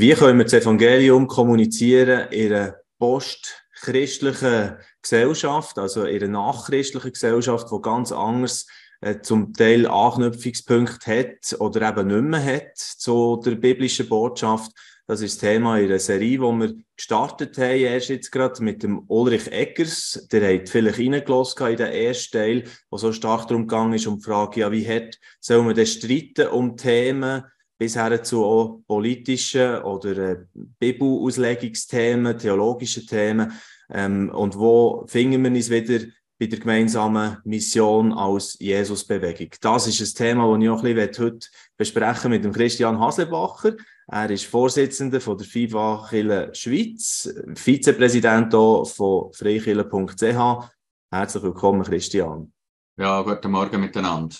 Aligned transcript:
Wie 0.00 0.14
können 0.14 0.38
wir 0.38 0.44
das 0.44 0.52
Evangelium 0.52 1.26
kommunizieren 1.26 2.30
in 2.30 2.52
einer 2.52 2.76
postchristlichen 3.00 4.76
Gesellschaft, 5.02 5.76
also 5.76 6.04
in 6.04 6.22
einer 6.22 6.28
nachchristlichen 6.28 7.10
Gesellschaft, 7.14 7.66
die 7.72 7.82
ganz 7.82 8.12
anders 8.12 8.68
äh, 9.00 9.18
zum 9.22 9.52
Teil 9.54 9.88
Anknüpfungspunkte 9.88 11.18
hat 11.18 11.60
oder 11.60 11.88
eben 11.88 12.06
nicht 12.06 12.30
mehr 12.30 12.44
hat 12.44 12.76
zu 12.76 13.42
der 13.44 13.56
biblischen 13.56 14.08
Botschaft? 14.08 14.70
Das 15.08 15.20
ist 15.20 15.42
das 15.42 15.50
Thema 15.50 15.78
in 15.78 15.86
einer 15.86 15.98
Serie, 15.98 16.38
die 16.38 16.38
wir 16.38 16.74
gestartet 16.94 17.58
haben, 17.58 17.80
erst 17.80 18.10
jetzt 18.10 18.30
gerade 18.30 18.62
mit 18.62 18.84
dem 18.84 19.02
Ulrich 19.08 19.50
Eggers. 19.50 20.28
Der 20.30 20.54
hat 20.54 20.68
vielleicht 20.68 21.00
reingelassen 21.00 21.66
in 21.66 21.76
den 21.76 21.92
ersten 21.92 22.38
Teil, 22.38 22.64
wo 22.88 22.98
so 22.98 23.10
stark 23.10 23.48
darum 23.48 23.66
gegangen 23.66 23.94
ist, 23.94 24.06
um 24.06 24.18
die 24.18 24.24
Frage, 24.24 24.60
ja, 24.60 24.70
wie 24.70 24.86
hat, 24.86 25.18
soll 25.40 25.64
man 25.64 25.74
denn 25.74 25.86
streiten 25.86 26.46
um 26.50 26.76
Themen, 26.76 27.42
bis 27.78 27.96
her 27.96 28.22
zu 28.22 28.82
politischen 28.86 29.82
oder 29.82 30.18
äh, 30.18 30.36
Bibelauslegungsthemen, 30.52 32.36
theologischen 32.36 33.06
Themen. 33.06 33.52
Ähm, 33.90 34.30
und 34.30 34.58
wo 34.58 35.04
finden 35.06 35.42
wir 35.44 35.50
uns 35.50 35.70
wieder 35.70 36.04
bei 36.38 36.46
der 36.46 36.58
gemeinsamen 36.58 37.38
Mission 37.44 38.12
als 38.12 38.56
Jesusbewegung? 38.58 39.50
Das 39.60 39.86
ist 39.86 40.00
ein 40.00 40.26
Thema, 40.26 40.52
das 40.52 40.62
ich 40.62 40.68
auch 40.68 40.84
ein 40.84 40.94
bisschen 40.94 41.24
heute 41.24 41.46
besprechen 41.76 42.30
mit 42.30 42.44
dem 42.44 42.52
Christian 42.52 42.98
Haslebacher. 42.98 43.76
Er 44.08 44.30
ist 44.30 44.46
Vorsitzender 44.46 45.18
der 45.18 45.46
FIBA 45.46 46.06
Kille 46.08 46.50
Schweiz, 46.54 47.32
Vizepräsident 47.54 48.52
von 48.52 49.32
freikille.ch. 49.32 50.70
Herzlich 51.10 51.42
willkommen, 51.42 51.82
Christian. 51.82 52.52
Ja, 52.98 53.22
guten 53.22 53.50
Morgen 53.50 53.80
miteinander. 53.80 54.34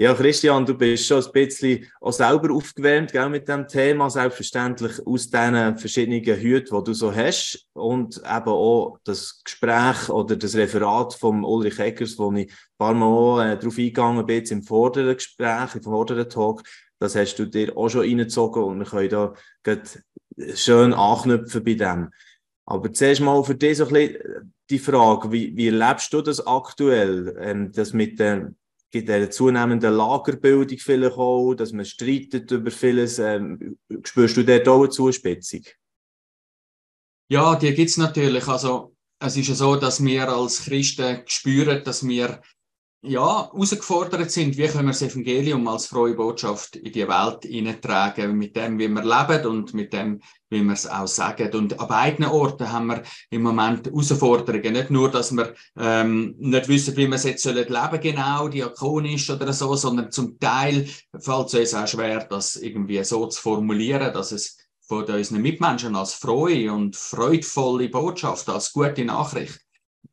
Ja, 0.00 0.14
Christian, 0.14 0.64
du 0.64 0.72
bist 0.72 1.04
schon 1.04 1.22
ein 1.22 1.30
bisschen 1.30 1.86
auch 2.00 2.14
selber 2.14 2.54
aufgewärmt 2.54 3.12
gell, 3.12 3.28
mit 3.28 3.46
dem 3.46 3.68
Thema, 3.68 4.08
selbstverständlich 4.08 5.06
aus 5.06 5.28
diesen 5.28 5.76
verschiedenen 5.76 6.24
Hüten, 6.24 6.74
die 6.74 6.84
du 6.84 6.94
so 6.94 7.14
hast 7.14 7.66
und 7.74 8.16
eben 8.16 8.48
auch 8.48 8.96
das 9.04 9.42
Gespräch 9.44 10.08
oder 10.08 10.36
das 10.36 10.54
Referat 10.54 11.12
von 11.12 11.44
Ulrich 11.44 11.78
Eckers, 11.78 12.18
wo 12.18 12.32
ich 12.32 12.50
ein 12.50 12.56
paar 12.78 12.94
Mal 12.94 13.50
äh, 13.50 13.58
darauf 13.58 13.76
eingegangen 13.76 14.24
bin, 14.24 14.42
im 14.42 14.62
vorderen 14.62 15.16
Gespräch, 15.16 15.74
im 15.74 15.82
vorderen 15.82 16.30
Talk, 16.30 16.62
das 16.98 17.14
hast 17.14 17.34
du 17.34 17.44
dir 17.44 17.76
auch 17.76 17.90
schon 17.90 18.00
reingezogen 18.00 18.64
und 18.64 18.78
wir 18.78 18.86
können 18.86 19.10
da 19.10 19.34
schön 20.54 20.94
anknüpfen 20.94 21.62
bei 21.62 21.74
dem. 21.74 22.08
Aber 22.64 22.90
zuerst 22.90 23.20
mal 23.20 23.44
für 23.44 23.54
dich 23.54 23.76
so 23.76 23.84
ein 23.84 23.92
bisschen 23.92 24.54
die 24.70 24.78
Frage, 24.78 25.30
wie, 25.30 25.54
wie 25.54 25.66
erlebst 25.66 26.10
du 26.14 26.22
das 26.22 26.46
aktuell, 26.46 27.36
ähm, 27.38 27.70
das 27.70 27.92
mit 27.92 28.18
der 28.18 28.54
gibt 28.90 29.10
eine 29.10 29.30
zunehmende 29.30 29.88
Lagerbildung 29.88 30.78
vielleicht 30.78 31.16
auch, 31.16 31.54
dass 31.54 31.72
man 31.72 31.84
streitet 31.84 32.50
über 32.50 32.70
vieles. 32.70 33.18
Ähm, 33.18 33.78
spürst 34.04 34.36
du 34.36 34.44
dort 34.44 34.68
auch 34.68 34.80
eine 34.82 34.90
Zuspitzung? 34.90 35.64
Ja, 37.28 37.54
die 37.54 37.72
gibt 37.74 37.90
es 37.90 37.96
natürlich. 37.96 38.46
Also, 38.48 38.96
es 39.20 39.36
ist 39.36 39.48
ja 39.48 39.54
so, 39.54 39.76
dass 39.76 40.02
wir 40.02 40.28
als 40.28 40.64
Christen 40.64 41.22
spüren, 41.26 41.84
dass 41.84 42.06
wir 42.06 42.40
ja, 43.02 43.50
herausgefordert 43.50 44.30
sind, 44.30 44.58
wie 44.58 44.66
können 44.66 44.86
wir 44.86 44.92
das 44.92 45.02
Evangelium 45.02 45.66
als 45.68 45.86
frohe 45.86 46.14
Botschaft 46.14 46.76
in 46.76 46.92
die 46.92 47.08
Welt 47.08 47.44
hineintragen, 47.44 48.36
mit 48.36 48.54
dem, 48.54 48.78
wie 48.78 48.88
wir 48.88 49.02
leben 49.02 49.46
und 49.46 49.72
mit 49.72 49.92
dem, 49.94 50.20
wie 50.50 50.62
wir 50.62 50.74
es 50.74 50.86
auch 50.86 51.06
sagen. 51.06 51.50
Und 51.54 51.80
an 51.80 51.88
beiden 51.88 52.26
Orten 52.26 52.70
haben 52.70 52.88
wir 52.88 53.02
im 53.30 53.42
Moment 53.42 53.86
Herausforderungen. 53.86 54.74
Nicht 54.74 54.90
nur, 54.90 55.10
dass 55.10 55.32
wir 55.32 55.54
ähm, 55.78 56.34
nicht 56.38 56.68
wissen, 56.68 56.94
wie 56.96 57.06
wir 57.06 57.14
es 57.14 57.24
jetzt 57.24 57.44
leben 57.46 57.72
sollen, 57.72 58.00
genau, 58.00 58.48
diakonisch 58.48 59.30
oder 59.30 59.50
so, 59.54 59.74
sondern 59.76 60.10
zum 60.10 60.38
Teil 60.38 60.86
fällt 61.18 61.46
es 61.46 61.54
uns 61.54 61.74
auch 61.74 61.88
schwer, 61.88 62.26
das 62.28 62.56
irgendwie 62.56 63.02
so 63.02 63.26
zu 63.28 63.40
formulieren, 63.40 64.12
dass 64.12 64.32
es 64.32 64.58
von 64.86 65.04
unseren 65.04 65.40
Mitmenschen 65.40 65.96
als 65.96 66.12
frohe 66.12 66.70
und 66.70 66.96
freudvolle 66.96 67.88
Botschaft, 67.88 68.48
als 68.50 68.72
gute 68.72 69.04
Nachricht 69.06 69.60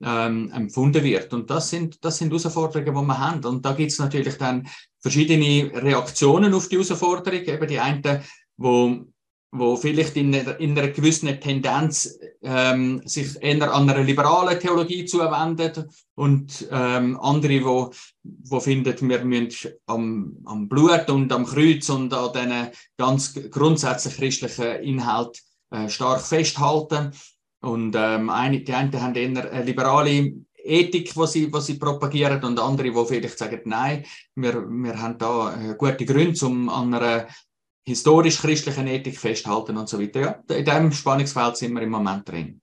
ähm, 0.04 0.52
empfunden 0.52 1.04
wird. 1.04 1.34
Und 1.34 1.50
das 1.50 1.70
sind, 1.70 2.04
das 2.04 2.18
sind 2.18 2.30
Herausforderungen, 2.30 2.94
die 2.94 3.08
wir 3.08 3.18
haben. 3.18 3.46
Und 3.46 3.66
da 3.66 3.74
gibt 3.74 3.92
es 3.92 4.00
natürlich 4.00 4.38
dann 4.38 4.68
verschiedene 5.00 5.72
Reaktionen 5.82 6.54
auf 6.54 6.68
die 6.68 6.76
Herausforderung. 6.76 7.42
Eben 7.42 7.68
die 7.68 7.80
einen, 7.80 8.22
wo, 8.58 9.06
wo 9.52 9.76
vielleicht 9.76 10.16
in 10.18 10.34
in 10.34 10.78
einer 10.78 10.90
gewissen 10.90 11.40
Tendenz 11.40 12.20
ähm, 12.44 13.02
sich 13.06 13.42
eher 13.42 13.74
an 13.74 13.90
einer 13.90 14.04
liberalen 14.04 14.60
Theologie 14.60 15.06
zuwenden 15.06 15.90
und 16.16 16.68
ähm, 16.72 17.20
andere, 17.20 17.64
wo, 17.64 17.92
wo 18.24 18.60
finden, 18.60 19.10
wir 19.10 19.26
müssen 19.26 19.72
am, 19.88 20.38
am 20.46 20.68
Blut 20.68 21.10
und 21.10 21.32
am 21.32 21.46
Kreuz 21.46 21.90
und 21.90 22.14
an 22.14 22.34
diesen 22.34 22.68
ganz 22.98 23.34
grundsätzlich 23.50 24.16
christlichen 24.16 24.84
Inhalt 24.84 25.42
äh, 25.72 25.90
stark 25.90 26.22
festhalten. 26.22 27.12
Und 27.62 27.96
ähm, 27.98 28.30
eine, 28.30 28.62
die 28.62 28.74
einen 28.74 29.02
haben 29.02 29.16
eher 29.16 29.52
eine 29.52 29.64
liberale 29.64 30.34
Ethik, 30.56 31.14
die 31.14 31.28
sie, 31.28 31.52
die 31.52 31.62
sie 31.62 31.80
propagieren, 31.80 32.44
und 32.44 32.60
andere, 32.60 32.92
die 32.92 33.06
vielleicht 33.06 33.38
sagen, 33.38 33.62
nein, 33.66 34.06
wir, 34.36 34.68
wir 34.68 35.02
haben 35.02 35.18
da 35.18 35.56
äh, 35.56 35.76
gute 35.76 36.06
Gründe, 36.06 36.46
um 36.46 36.70
an 36.70 36.94
einer 36.94 37.28
historisch-christlichen 37.86 38.88
Ethik 38.88 39.18
festzuhalten 39.18 39.78
und 39.78 39.88
so 39.88 40.00
weiter. 40.00 40.20
Ja, 40.20 40.56
in 40.56 40.66
diesem 40.66 40.92
Spannungsfeld 40.92 41.58
sind 41.58 41.74
wir 41.74 41.82
im 41.82 41.90
Moment 41.90 42.28
drin. 42.28 42.62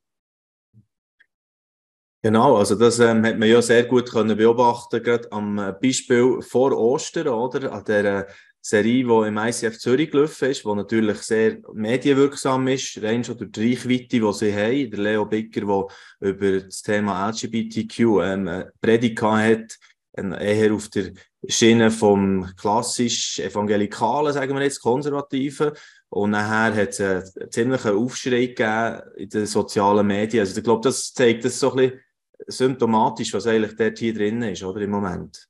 Genau, 2.22 2.56
also 2.56 2.74
das 2.74 2.98
ähm, 3.00 3.24
hat 3.24 3.38
man 3.38 3.48
ja 3.48 3.60
sehr 3.60 3.84
gut 3.84 4.10
können 4.10 4.36
beobachten, 4.36 5.02
gerade 5.02 5.30
am 5.32 5.58
äh, 5.58 5.72
Beispiel 5.72 6.40
vor 6.40 6.72
Ostern, 6.72 7.28
oder? 7.28 7.72
An 7.72 7.84
der 7.84 8.28
Serie, 8.66 9.04
die 9.04 9.28
im 9.28 9.36
ICF 9.36 9.78
Zürich 9.78 10.10
gelaufen 10.10 10.48
ist, 10.48 10.64
die 10.64 10.74
natürlich 10.74 11.18
sehr 11.18 11.58
medienwirksam 11.74 12.66
ist, 12.68 13.02
rein 13.02 13.22
schon 13.22 13.36
durch 13.36 13.52
die 13.52 13.74
Reichweite, 13.74 14.20
die 14.20 14.32
sie 14.32 14.54
haben. 14.54 14.90
Der 14.90 15.00
Leo 15.00 15.26
Bicker, 15.26 15.60
der 15.60 16.30
über 16.30 16.60
das 16.60 16.80
Thema 16.80 17.28
LGBTQ 17.28 17.98
ähm, 18.22 18.64
Predigt 18.80 19.20
hat, 19.20 19.78
eher 20.16 20.72
auf 20.72 20.88
der 20.88 21.12
Schiene 21.46 21.90
vom 21.90 22.54
klassisch 22.56 23.38
evangelikalen, 23.38 24.32
sagen 24.32 24.54
wir 24.54 24.62
jetzt, 24.62 24.80
konservativen. 24.80 25.72
Und 26.08 26.30
nachher 26.30 26.74
hat 26.74 26.88
es 26.88 27.00
einen 27.02 27.50
ziemlichen 27.50 27.96
Aufschrei 27.96 28.46
gegeben 28.46 29.02
in 29.16 29.28
den 29.28 29.44
sozialen 29.44 30.06
Medien. 30.06 30.40
Also 30.40 30.56
ich 30.56 30.64
glaube, 30.64 30.88
das 30.88 31.12
zeigt 31.12 31.44
das 31.44 31.60
so 31.60 31.72
ein 31.72 31.76
bisschen 31.76 32.00
symptomatisch, 32.46 33.34
was 33.34 33.46
eigentlich 33.46 33.76
dort 33.76 33.98
hier 33.98 34.14
drin 34.14 34.40
ist, 34.40 34.62
oder 34.62 34.80
im 34.80 34.90
Moment. 34.90 35.48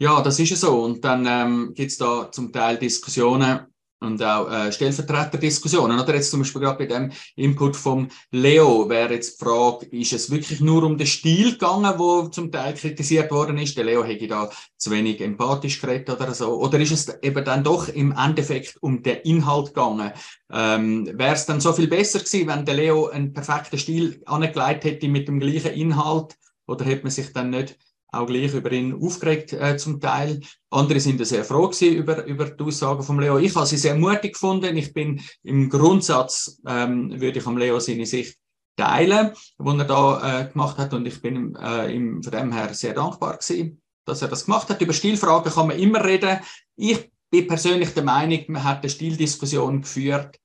Ja, 0.00 0.20
das 0.22 0.38
ist 0.38 0.50
ja 0.50 0.56
so. 0.56 0.84
Und 0.84 1.04
dann 1.04 1.26
ähm, 1.26 1.72
gibt 1.74 1.90
es 1.90 1.98
da 1.98 2.30
zum 2.30 2.52
Teil 2.52 2.78
Diskussionen 2.78 3.66
und 4.00 4.22
auch 4.22 4.48
äh, 4.48 4.70
Stellvertreterdiskussionen. 4.70 5.98
Oder 5.98 6.14
jetzt 6.14 6.30
zum 6.30 6.40
Beispiel 6.40 6.60
gerade 6.60 6.78
bei 6.78 6.86
dem 6.86 7.10
Input 7.34 7.74
vom 7.74 8.08
Leo 8.30 8.88
wäre 8.88 9.14
jetzt 9.14 9.40
die 9.40 9.44
Frage, 9.44 9.86
ist 9.86 10.12
es 10.12 10.30
wirklich 10.30 10.60
nur 10.60 10.84
um 10.84 10.96
den 10.96 11.06
Stil 11.08 11.52
gegangen, 11.52 11.94
wo 11.98 12.28
zum 12.28 12.52
Teil 12.52 12.74
kritisiert 12.74 13.32
worden 13.32 13.58
ist? 13.58 13.76
Der 13.76 13.84
Leo 13.84 14.04
hätte 14.04 14.28
da 14.28 14.48
zu 14.76 14.92
wenig 14.92 15.20
empathisch 15.20 15.80
geredet 15.80 16.10
oder 16.10 16.32
so. 16.32 16.54
Oder 16.60 16.78
ist 16.78 16.92
es 16.92 17.08
eben 17.22 17.44
dann 17.44 17.64
doch 17.64 17.88
im 17.88 18.12
Endeffekt 18.12 18.76
um 18.80 19.02
den 19.02 19.16
Inhalt 19.22 19.74
gegangen? 19.74 20.12
Ähm, 20.52 21.10
wäre 21.18 21.34
es 21.34 21.46
dann 21.46 21.60
so 21.60 21.72
viel 21.72 21.88
besser 21.88 22.20
gewesen, 22.20 22.46
wenn 22.46 22.64
der 22.64 22.74
Leo 22.74 23.08
einen 23.08 23.32
perfekten 23.32 23.78
Stil 23.78 24.22
angelegt 24.26 24.84
hätte 24.84 25.08
mit 25.08 25.26
dem 25.26 25.40
gleichen 25.40 25.72
Inhalt? 25.72 26.36
Oder 26.68 26.84
hätte 26.84 27.02
man 27.02 27.10
sich 27.10 27.32
dann 27.32 27.50
nicht 27.50 27.76
auch 28.10 28.26
gleich 28.26 28.54
über 28.54 28.72
ihn 28.72 28.94
aufgeregt 28.94 29.52
äh, 29.52 29.76
zum 29.76 30.00
Teil. 30.00 30.40
Andere 30.70 31.00
sind 31.00 31.24
sehr 31.26 31.44
froh 31.44 31.70
über, 31.80 32.24
über 32.24 32.46
die 32.46 32.64
Aussagen 32.64 33.02
von 33.02 33.20
Leo. 33.20 33.38
Ich 33.38 33.54
habe 33.54 33.66
sie 33.66 33.76
sehr 33.76 33.94
mutig 33.94 34.32
gefunden. 34.32 34.76
Ich 34.76 34.92
bin 34.92 35.20
im 35.42 35.68
Grundsatz, 35.68 36.60
ähm, 36.66 37.20
würde 37.20 37.38
ich 37.38 37.46
am 37.46 37.58
Leo 37.58 37.78
seine 37.80 38.06
Sicht 38.06 38.38
teilen, 38.76 39.32
was 39.58 39.78
er 39.78 39.84
da 39.84 40.40
äh, 40.40 40.48
gemacht 40.50 40.78
hat. 40.78 40.94
Und 40.94 41.06
ich 41.06 41.20
bin 41.20 41.54
äh, 41.56 41.94
ihm 41.94 42.22
von 42.22 42.32
dem 42.32 42.52
her 42.52 42.72
sehr 42.72 42.94
dankbar 42.94 43.36
gewesen, 43.36 43.82
dass 44.06 44.22
er 44.22 44.28
das 44.28 44.46
gemacht 44.46 44.70
hat. 44.70 44.80
Über 44.80 44.92
Stilfragen 44.92 45.52
kann 45.52 45.68
man 45.68 45.78
immer 45.78 46.02
reden. 46.04 46.38
Ich 46.76 47.10
bin 47.30 47.46
persönlich 47.46 47.90
der 47.90 48.04
Meinung, 48.04 48.44
man 48.48 48.64
hat 48.64 48.80
eine 48.80 48.90
Stildiskussion 48.90 49.82
geführt, 49.82 50.38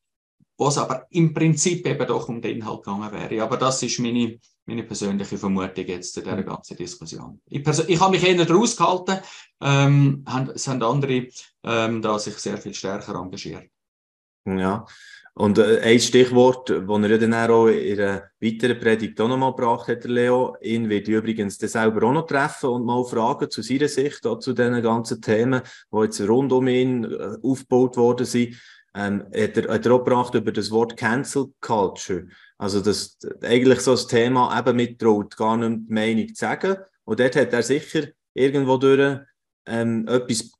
was 0.57 0.77
aber 0.77 1.07
im 1.11 1.33
Prinzip 1.33 1.87
eben 1.87 2.07
doch 2.07 2.27
um 2.27 2.41
den 2.41 2.57
Inhalt 2.57 2.83
gegangen 2.83 3.11
wäre. 3.11 3.43
Aber 3.43 3.57
das 3.57 3.81
ist 3.83 3.99
meine 3.99 4.37
meine 4.65 4.83
persönliche 4.83 5.37
Vermutung 5.37 5.85
jetzt 5.85 6.13
zu 6.13 6.21
dieser 6.21 6.37
mhm. 6.37 6.45
ganzen 6.45 6.77
Diskussion. 6.77 7.41
Ich, 7.47 7.65
ich 7.87 7.99
habe 7.99 8.11
mich 8.11 8.23
eher 8.23 8.45
daraus 8.45 8.75
gehalten, 8.75 9.19
ähm, 9.61 10.25
es 10.53 10.67
haben 10.67 10.81
andere 10.81 11.27
ähm, 11.63 12.01
da 12.01 12.19
sich 12.19 12.35
sehr 12.37 12.57
viel 12.57 12.73
stärker 12.73 13.15
engagiert. 13.15 13.69
Ja, 14.45 14.85
und 15.35 15.57
äh, 15.57 15.79
ein 15.81 15.99
Stichwort, 15.99 16.69
das 16.69 16.79
er 16.79 17.09
ja 17.09 17.17
dann 17.17 17.33
auch 17.33 17.67
in 17.67 17.99
einer 17.99 18.23
weiteren 18.39 18.79
Predigt 18.79 19.19
auch 19.19 19.27
nochmal 19.27 19.55
gebracht 19.55 19.87
hat, 19.87 20.03
Leo, 20.03 20.55
ihn 20.61 20.89
wird 20.89 21.07
übrigens 21.07 21.57
dann 21.57 21.69
selber 21.69 22.07
auch 22.07 22.13
noch 22.13 22.27
treffen 22.27 22.69
und 22.69 22.85
mal 22.85 23.03
fragen 23.03 23.49
zu 23.49 23.63
seiner 23.63 23.87
Sicht, 23.87 24.27
auch 24.27 24.37
zu 24.39 24.53
diesen 24.53 24.81
ganzen 24.83 25.21
Themen, 25.21 25.61
die 25.91 25.97
jetzt 25.97 26.21
rund 26.21 26.51
um 26.51 26.67
ihn 26.67 27.05
äh, 27.05 27.37
aufgebaut 27.41 27.97
worden 27.97 28.27
sind. 28.27 28.61
Ähm, 28.95 29.23
hat, 29.35 29.57
er, 29.57 29.73
hat 29.73 29.85
er 29.85 29.91
auch 29.93 30.03
gebracht 30.03 30.35
über 30.35 30.51
das 30.51 30.69
Wort 30.71 30.97
Cancel 30.97 31.47
Culture. 31.61 32.27
Also, 32.57 32.81
dass 32.81 33.17
eigentlich 33.41 33.79
so 33.81 33.91
das 33.91 34.07
Thema 34.07 34.57
eben 34.57 34.75
mittraut, 34.75 35.35
gar 35.35 35.57
nicht 35.57 35.89
die 35.89 35.93
Meinung 35.93 36.27
zu 36.29 36.35
sagen. 36.35 36.77
Und 37.03 37.19
dort 37.19 37.35
hat 37.35 37.53
er 37.53 37.63
sicher 37.63 38.07
irgendwo 38.33 38.77
durch 38.77 39.19
ähm, 39.65 40.07
etwas 40.07 40.51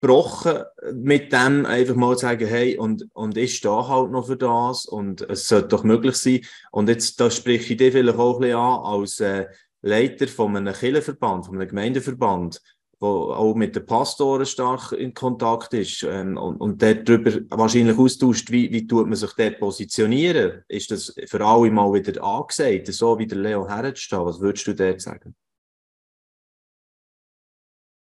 gebrochen 0.00 0.62
mit 0.92 1.32
dem, 1.32 1.66
einfach 1.66 1.94
mal 1.94 2.16
zu 2.16 2.22
sagen, 2.22 2.46
hey, 2.46 2.76
und, 2.76 3.06
und 3.14 3.36
ich 3.36 3.56
stehe 3.56 3.88
halt 3.88 4.10
noch 4.10 4.26
für 4.26 4.36
das 4.36 4.86
und 4.86 5.22
es 5.22 5.48
sollte 5.48 5.68
doch 5.68 5.84
möglich 5.84 6.16
sein. 6.16 6.40
Und 6.70 6.88
jetzt, 6.88 7.20
da 7.20 7.30
spreche 7.30 7.72
ich 7.72 7.78
dir 7.78 7.92
vielleicht 7.92 8.18
auch 8.18 8.36
ein 8.36 8.40
bisschen 8.40 8.58
an 8.58 8.80
als 8.84 9.20
äh, 9.20 9.46
Leiter 9.82 10.28
von 10.28 10.56
einem 10.56 10.74
Kirchenverband, 10.74 11.46
von 11.46 11.56
einem 11.56 11.68
Gemeindeverband, 11.68 12.60
wo 12.98 13.32
auch 13.32 13.54
mit 13.54 13.76
den 13.76 13.84
Pastoren 13.84 14.46
stark 14.46 14.92
in 14.92 15.12
Kontakt 15.12 15.74
ist 15.74 16.02
ähm, 16.02 16.36
und, 16.36 16.56
und 16.56 16.82
dort 16.82 17.08
darüber 17.08 17.32
wahrscheinlich 17.50 17.98
austauscht, 17.98 18.50
wie, 18.50 18.72
wie 18.72 18.86
tut 18.86 19.06
man 19.06 19.16
sich 19.16 19.32
dort 19.36 19.58
positionieren? 19.58 20.62
Ist 20.68 20.90
das 20.90 21.14
für 21.26 21.44
alle 21.44 21.70
mal 21.70 21.92
wieder 21.92 22.22
angesagt, 22.22 22.86
so 22.88 23.18
wie 23.18 23.26
der 23.26 23.38
Leo 23.38 23.68
herzustehen? 23.68 24.24
Was 24.24 24.40
würdest 24.40 24.66
du 24.66 24.74
dort 24.74 25.00
sagen? 25.00 25.34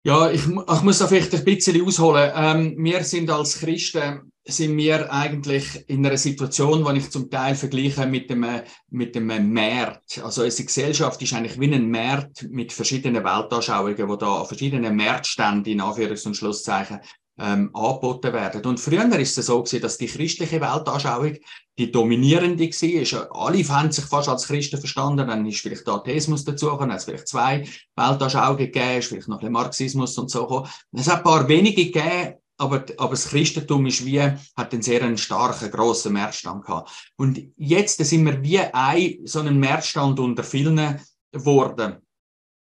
Ja, 0.05 0.31
ich, 0.33 0.47
ich 0.47 0.83
muss 0.83 0.99
da 0.99 1.07
vielleicht 1.07 1.33
ein 1.33 1.45
bisschen 1.45 1.87
ausholen. 1.87 2.33
Ähm, 2.35 2.75
wir 2.77 3.05
sind 3.05 3.31
als 3.31 3.61
Christen, 3.61 4.33
sind 4.45 4.77
wir 4.77 5.13
eigentlich 5.13 5.85
in 5.89 6.05
einer 6.05 6.17
Situation, 6.17 6.85
die 6.85 6.99
ich 6.99 7.11
zum 7.11 7.31
Teil 7.31 7.55
vergleiche 7.55 8.05
mit 8.07 8.29
dem, 8.29 8.45
mit 8.91 9.15
dem 9.15 9.53
Markt. 9.53 10.21
Also 10.25 10.43
unsere 10.43 10.67
Gesellschaft 10.67 11.23
ist 11.23 11.33
eigentlich 11.33 11.61
wie 11.61 11.73
ein 11.73 11.89
Markt 11.89 12.49
mit 12.51 12.73
verschiedenen 12.73 13.23
Weltanschauungen, 13.23 14.09
wo 14.09 14.17
da 14.17 14.41
an 14.41 14.47
verschiedenen 14.47 14.97
Marktständen 14.97 15.73
in 15.73 15.81
Anführungs- 15.81 16.27
und 16.27 16.37
Schlusszeichen 16.37 16.99
ähm, 17.39 17.71
angeboten 17.75 18.33
werden. 18.33 18.65
Und 18.65 18.79
früher 18.79 19.05
ist 19.19 19.39
es 19.39 19.47
so 19.47 19.63
gewesen, 19.63 19.83
dass 19.83 19.99
die 19.99 20.07
christliche 20.07 20.61
Weltanschauung 20.61 21.37
die 21.79 21.91
dominierende 21.91 22.69
war. 22.69 23.47
Alle 23.47 23.69
haben 23.69 23.91
sich 23.91 24.05
fast 24.05 24.29
als 24.29 24.47
Christen 24.47 24.79
verstanden. 24.79 25.29
Dann 25.29 25.47
ist 25.47 25.61
vielleicht 25.61 25.87
der 25.87 25.95
Atheismus 25.95 26.45
dazugekommen, 26.45 26.89
dann 26.89 26.93
hat 26.93 26.99
es 26.99 27.05
vielleicht 27.05 27.29
zwei 27.29 27.67
Weltanschauungen 27.97 28.59
gegeben, 28.59 28.99
ist 28.99 29.09
vielleicht 29.09 29.29
noch 29.29 29.37
ein 29.37 29.41
bisschen 29.41 29.53
Marxismus 29.53 30.19
und 30.19 30.31
so 30.31 30.43
gekommen. 30.43 30.69
Es 30.93 31.09
hat 31.09 31.19
ein 31.19 31.25
paar 31.25 31.49
wenige 31.49 31.87
gegeben, 31.87 32.35
aber, 32.59 32.85
aber 32.99 33.11
das 33.11 33.29
Christentum 33.29 33.87
ist 33.87 34.05
wie, 34.05 34.21
hat 34.21 34.73
einen 34.73 34.83
sehr 34.83 35.17
starken, 35.17 35.71
grossen 35.71 36.13
Mehrstand 36.13 36.65
gehabt. 36.65 36.91
Und 37.17 37.41
jetzt 37.57 38.05
sind 38.05 38.25
wir 38.25 38.43
wie 38.43 38.61
ein, 38.61 39.19
so 39.25 39.41
einen 39.41 39.59
Mehrstand 39.59 40.21
unter 40.21 40.45
vielen 40.45 41.01
geworden. 41.33 41.97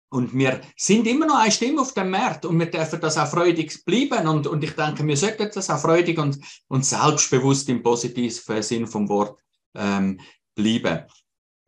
Und 0.10 0.34
wir 0.34 0.62
sind 0.78 1.08
immer 1.08 1.26
noch 1.26 1.40
eine 1.40 1.52
Stimme 1.52 1.82
auf 1.82 1.94
dem 1.94 2.10
Markt 2.10 2.46
und 2.46 2.60
wir 2.60 2.68
dürfen 2.68 3.02
das 3.02 3.18
auch 3.18 3.28
freudig 3.28 3.84
bleiben. 3.86 4.28
Und, 4.28 4.48
und 4.48 4.64
ich 4.64 4.72
denke, 4.72 5.06
wir 5.06 5.18
sollten 5.18 5.50
das 5.54 5.70
auch 5.70 5.80
freudig 5.80 6.18
und, 6.20 6.40
und 6.68 6.86
selbstbewusst 6.86 7.68
im 7.70 7.84
positiven 7.84 8.64
Sinn 8.64 8.88
vom 8.88 9.10
Wort 9.10 9.40
ähm, 9.76 10.20
bleiben. 10.56 11.06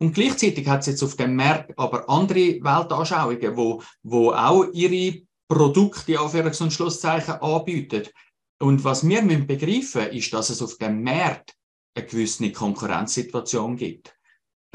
Und 0.00 0.14
gleichzeitig 0.14 0.66
hat 0.68 0.80
es 0.80 0.86
jetzt 0.86 1.02
auf 1.02 1.16
dem 1.16 1.34
Markt 1.34 1.76
aber 1.76 2.08
andere 2.08 2.62
Weltanschauungen, 2.62 3.56
wo, 3.56 3.82
wo 4.02 4.32
auch 4.32 4.66
ihre 4.72 5.20
Produkte 5.48 6.18
Anführungs- 6.18 6.62
und 6.62 6.72
Schlusszeichen 6.72 7.34
anbieten. 7.34 8.04
Und 8.60 8.84
was 8.84 9.06
wir 9.06 9.22
müssen 9.22 9.46
begreifen, 9.46 10.10
ist, 10.12 10.32
dass 10.32 10.50
es 10.50 10.62
auf 10.62 10.76
dem 10.78 11.02
Markt 11.02 11.54
eine 11.94 12.06
gewisse 12.06 12.52
Konkurrenzsituation 12.52 13.76
gibt. 13.76 14.17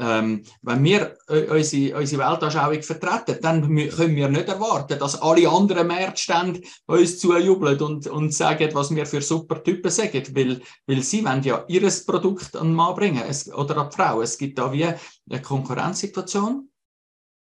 Ähm, 0.06 0.42
wenn 0.60 0.84
wir 0.84 1.16
äh, 1.28 1.44
unsere, 1.44 1.98
unsere 1.98 2.22
Weltanschauung 2.28 2.82
vertreten, 2.82 3.38
dann 3.40 3.62
können 3.62 4.16
wir 4.16 4.28
nicht 4.28 4.48
erwarten, 4.48 4.98
dass 4.98 5.20
alle 5.20 5.48
anderen 5.48 5.86
Märzstände 5.86 6.60
uns 6.86 7.18
zujubeln 7.18 7.80
und, 7.80 8.06
und 8.08 8.34
sagen, 8.34 8.68
was 8.74 8.94
wir 8.94 9.06
für 9.06 9.22
super 9.22 9.62
Typen 9.62 9.90
sagen, 9.90 10.22
weil, 10.34 10.60
weil 10.86 11.02
sie 11.02 11.24
wollen 11.24 11.42
ja 11.42 11.64
ihr 11.68 11.90
Produkt 12.06 12.54
an 12.54 12.68
den 12.68 12.74
Mann 12.74 12.94
bringen 12.94 13.22
es, 13.26 13.50
oder 13.52 13.78
an 13.78 13.88
die 13.90 13.96
Frau. 13.96 14.20
Es 14.20 14.36
gibt 14.36 14.58
da 14.58 14.70
wie 14.72 14.84
eine 14.84 15.42
Konkurrenzsituation 15.42 16.68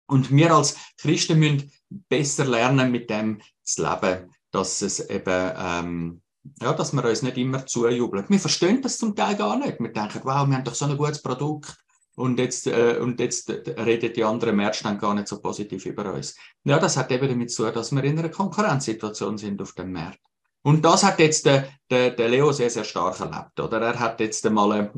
und 0.08 0.32
wir 0.32 0.52
als 0.52 0.76
Christen 0.98 1.40
müssen 1.40 1.72
besser 1.90 2.46
lernen, 2.46 2.92
mit 2.92 3.10
dem 3.10 3.42
zu 3.64 3.82
leben, 3.82 4.32
dass 4.52 4.84
es 4.84 5.00
eben 5.00 5.52
ähm, 5.58 6.22
ja, 6.62 6.74
dass 6.74 6.94
wir 6.94 7.06
uns 7.06 7.22
nicht 7.24 7.38
immer 7.38 7.66
zujubeln. 7.66 8.26
Wir 8.28 8.40
verstehen 8.40 8.82
das 8.82 8.98
zum 8.98 9.16
Teil 9.16 9.36
gar 9.36 9.58
nicht. 9.58 9.80
Wir 9.80 9.92
denken, 9.92 10.22
wow, 10.24 10.48
wir 10.48 10.56
haben 10.58 10.64
doch 10.64 10.76
so 10.76 10.86
ein 10.86 10.98
gutes 10.98 11.22
Produkt 11.22 11.76
und 12.16 12.40
jetzt, 12.40 12.68
äh, 12.68 12.98
und 13.00 13.20
jetzt 13.20 13.50
redet 13.50 14.18
die 14.18 14.24
anderen 14.24 14.56
Märkte 14.56 14.84
dann 14.84 15.00
gar 15.00 15.14
nicht 15.14 15.28
so 15.28 15.42
positiv 15.42 15.86
über 15.86 16.14
uns. 16.14 16.36
Ja, 16.64 16.80
das 16.80 16.98
hat 16.98 17.12
eben 17.12 17.28
damit 17.28 17.52
zu 17.52 17.64
tun, 17.64 17.74
dass 17.74 17.92
wir 17.92 18.04
in 18.04 18.20
einer 18.20 18.30
Konkurrenzsituation 18.30 19.38
sind 19.38 19.62
auf 19.62 19.74
dem 19.74 19.92
Markt. 19.92 20.20
Und 20.64 20.86
das 20.86 21.04
hat 21.04 21.20
jetzt 21.20 21.46
der, 21.46 21.70
der, 21.90 22.12
der 22.12 22.30
Leo 22.30 22.52
sehr, 22.52 22.70
sehr 22.70 22.84
stark 22.84 23.20
erlebt. 23.20 23.60
Oder? 23.60 23.82
Er 23.82 24.00
hat 24.00 24.20
jetzt 24.20 24.46
einmal 24.46 24.92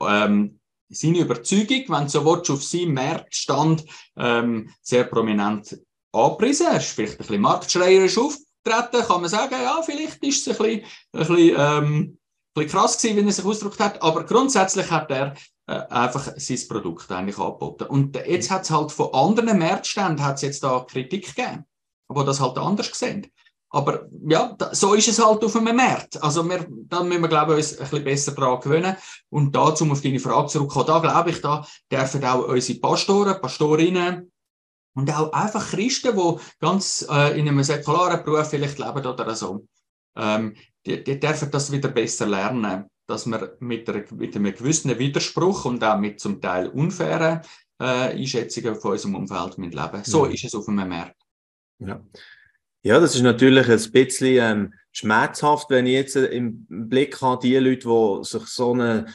ähm, 0.00 0.60
seine 0.90 1.20
Überzeugung, 1.20 1.84
wenn 1.88 2.04
du 2.04 2.08
so 2.08 2.24
willst, 2.24 2.50
auf 2.50 2.62
seinem 2.62 2.94
Marktstand 2.94 3.84
ähm, 4.16 4.70
sehr 4.82 5.04
prominent 5.04 5.78
angepriesen. 6.12 6.66
Er 6.66 6.78
ist 6.78 6.90
vielleicht 6.90 7.14
ein 7.14 7.18
bisschen 7.18 7.40
marktschreierisch 7.40 8.18
aufgetreten, 8.18 9.06
kann 9.06 9.20
man 9.20 9.30
sagen, 9.30 9.54
ja, 9.62 9.80
vielleicht 9.82 10.22
ist 10.22 10.46
es 10.46 10.60
ein 10.60 10.66
bisschen, 10.66 10.84
ein 11.12 11.18
bisschen, 11.20 11.56
ähm, 11.58 12.18
krass 12.66 13.00
gewesen, 13.00 13.16
wie 13.16 13.28
er 13.28 13.32
sich 13.32 13.44
ausgedrückt 13.44 13.80
hat, 13.80 14.02
aber 14.02 14.24
grundsätzlich 14.24 14.90
hat 14.90 15.10
er 15.10 15.34
einfach 15.72 16.32
sein 16.36 16.58
Produkt 16.68 17.10
eigentlich 17.10 17.38
angeboten. 17.38 17.84
Und 17.84 18.16
jetzt 18.16 18.50
hat 18.50 18.62
es 18.62 18.70
halt 18.70 18.90
von 18.90 19.12
anderen 19.12 19.58
Märkten 19.58 20.22
hat 20.24 20.36
es 20.36 20.42
jetzt 20.42 20.64
da 20.64 20.80
Kritik 20.80 21.34
gegeben, 21.34 21.64
wo 22.08 22.22
das 22.22 22.40
halt 22.40 22.58
anders 22.58 22.90
sehen. 22.98 23.26
Aber 23.70 24.08
ja, 24.26 24.56
so 24.72 24.94
ist 24.94 25.08
es 25.08 25.22
halt 25.22 25.44
auf 25.44 25.54
einem 25.56 25.76
Markt. 25.76 26.22
Also 26.22 26.48
wir, 26.48 26.66
da 26.70 27.02
müssen 27.02 27.20
wir, 27.20 27.28
glaube 27.28 27.52
ich, 27.52 27.58
uns 27.58 27.72
ein 27.72 27.78
bisschen 27.80 28.04
besser 28.04 28.32
daran 28.32 28.60
gewöhnen. 28.60 28.96
Und 29.28 29.54
da, 29.54 29.68
um 29.68 29.92
auf 29.92 30.00
deine 30.00 30.20
Frage 30.20 30.48
zurückzukommen, 30.48 30.86
da 30.86 30.98
glaube 31.00 31.30
ich, 31.30 31.40
da 31.42 31.66
dürfen 31.92 32.24
auch 32.24 32.48
unsere 32.48 32.78
Pastoren, 32.78 33.40
Pastorinnen 33.40 34.32
und 34.94 35.14
auch 35.14 35.32
einfach 35.32 35.68
Christen, 35.70 36.16
die 36.16 36.40
ganz 36.60 37.06
äh, 37.10 37.38
in 37.38 37.46
einem 37.46 37.62
säkularen 37.62 38.24
Beruf 38.24 38.48
vielleicht 38.48 38.78
leben 38.78 39.06
oder 39.06 39.34
so, 39.34 39.66
ähm, 40.16 40.56
die, 40.86 41.04
die 41.04 41.20
dürfen 41.20 41.50
das 41.50 41.70
wieder 41.70 41.88
besser 41.88 42.26
lernen 42.26 42.88
dass 43.08 43.26
wir 43.26 43.56
mit, 43.60 43.88
einer, 43.88 44.04
mit 44.14 44.36
einem 44.36 44.54
gewissen 44.54 44.96
Widerspruch 44.98 45.64
und 45.64 45.82
auch 45.82 45.98
mit 45.98 46.20
zum 46.20 46.40
Teil 46.40 46.68
unfairen 46.68 47.40
äh, 47.80 47.84
Einschätzungen 47.84 48.76
von 48.76 48.92
unserem 48.92 49.14
Umfeld 49.14 49.56
leben 49.56 49.70
müssen. 49.70 50.04
So 50.04 50.26
ja. 50.26 50.32
ist 50.32 50.44
es 50.44 50.54
auf 50.54 50.68
einem 50.68 50.88
Markt. 50.88 51.16
Ja. 51.78 52.04
ja, 52.82 53.00
das 53.00 53.14
ist 53.14 53.22
natürlich 53.22 53.68
ein 53.68 53.92
bisschen 53.92 54.38
ähm, 54.40 54.74
schmerzhaft, 54.92 55.70
wenn 55.70 55.86
ich 55.86 55.94
jetzt 55.94 56.16
äh, 56.16 56.26
im 56.26 56.66
Blick 56.68 57.20
habe, 57.22 57.40
die 57.40 57.56
Leute, 57.56 57.88
die 57.88 58.24
sich 58.24 58.46
so 58.46 58.72
eine 58.72 59.06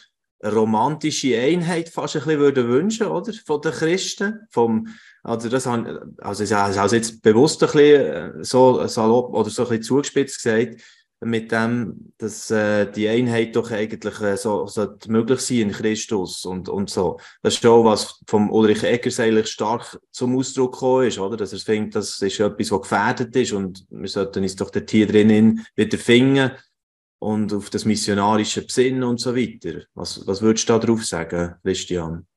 romantische 0.44 1.40
Einheit 1.40 1.90
fast 1.90 2.16
ein 2.16 2.24
bisschen 2.24 2.40
würden 2.40 2.68
wünschen, 2.68 3.08
oder? 3.08 3.32
Von 3.46 3.62
den 3.62 3.74
Christen. 3.74 4.40
Vom, 4.50 4.88
also 5.22 5.50
das 5.50 5.68
haben, 5.68 6.18
also 6.18 6.44
ich 6.44 6.52
habe 6.52 6.86
es 6.86 6.92
jetzt 6.92 7.22
bewusst 7.22 7.62
ein 7.62 7.68
bisschen 7.68 8.40
äh, 8.40 8.44
so 8.44 8.88
salopp 8.88 9.34
oder 9.34 9.52
so 9.52 9.64
ein 9.64 9.70
bisschen 9.70 9.84
zugespitzt 9.84 10.44
gesagt, 10.44 10.82
mit 11.25 11.51
dem, 11.51 12.13
dass 12.18 12.51
äh, 12.51 12.92
die 12.92 13.08
Einheit 13.08 13.56
doch 13.56 13.72
eigentlich 13.72 14.20
äh, 14.22 14.38
so, 14.38 14.65
so 14.68 14.88
möglich 15.08 15.42
sein 15.42 15.58
in 15.58 15.72
Christus 15.72 16.46
und, 16.46 16.70
und 16.70 16.89
so. 16.89 17.20
Das 17.42 17.56
ist 17.56 17.62
schon 17.62 17.86
was 17.86 18.22
vom 18.27 18.51
Ulrich 18.51 18.84
Eggers 18.84 19.20
eigentlich 19.20 19.48
stark 19.48 20.00
zum 20.12 20.38
Ausdruck 20.38 20.74
gekommen 20.74 21.08
ist, 21.08 21.20
oder? 21.20 21.38
Dass 21.38 21.53
er 21.53 21.60
findet, 21.60 21.96
das 21.96 22.22
ist 22.22 22.39
etwas, 22.39 22.72
was 22.72 22.82
gefährdet 22.82 23.36
ist 23.36 23.53
und 23.53 23.86
wir 23.89 24.10
sollten 24.10 24.44
uns 24.44 24.56
doch 24.56 24.70
dort 24.70 24.89
hier 24.89 25.08
drinnen 25.08 25.65
wieder 25.75 25.98
finden 25.98 26.51
und 27.20 27.53
auf 27.53 27.70
das 27.70 27.86
missionarische 27.86 28.63
Besinnen 28.63 29.03
und 29.03 29.20
so 29.20 29.36
weiter. 29.36 29.84
Was, 29.94 30.25
was 30.27 30.42
würdest 30.42 30.68
du 30.68 30.74
da 30.74 30.80
drauf 30.80 31.06
sagen, 31.06 31.56
Christian? 31.63 32.27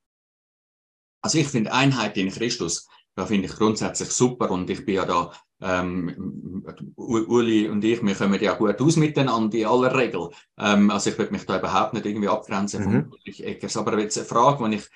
Also 1.23 1.39
ich 1.39 1.49
finde 1.49 1.73
Einheit 1.73 2.17
in 2.17 2.31
Christus, 2.31 2.87
da 3.17 3.27
finde 3.27 3.49
ich 3.49 3.57
grundsätzlich 3.57 4.11
super 4.11 4.51
und 4.51 4.69
ich 4.69 4.85
bin 4.85 4.97
ja 4.97 5.07
da 5.07 5.33
ähm, 5.63 6.63
Uli 6.97 7.69
und 7.69 7.83
ich, 7.83 8.03
wir 8.03 8.15
kommen 8.15 8.41
ja 8.43 8.53
gut 8.55 8.79
aus 8.81 8.97
miteinander 8.97 9.57
in 9.57 9.67
aller 9.67 9.97
Regel. 9.97 10.29
Ähm, 10.59 10.91
also 10.91 11.11
ich 11.11 11.19
würde 11.19 11.33
mich 11.33 11.47
da 11.47 11.59
überhaupt 11.59 11.95
nicht 11.95 12.05
irgendwie 12.05 12.29
abgrenzen 12.29 12.81
mhm. 12.81 12.85
von 12.85 13.13
Ulrich 13.13 13.43
Eckers. 13.43 13.77
Aber 13.79 13.99
jetzt 13.99 14.19
eine 14.19 14.27
Frage, 14.27 14.69
die 14.69 14.77
ich 14.77 14.89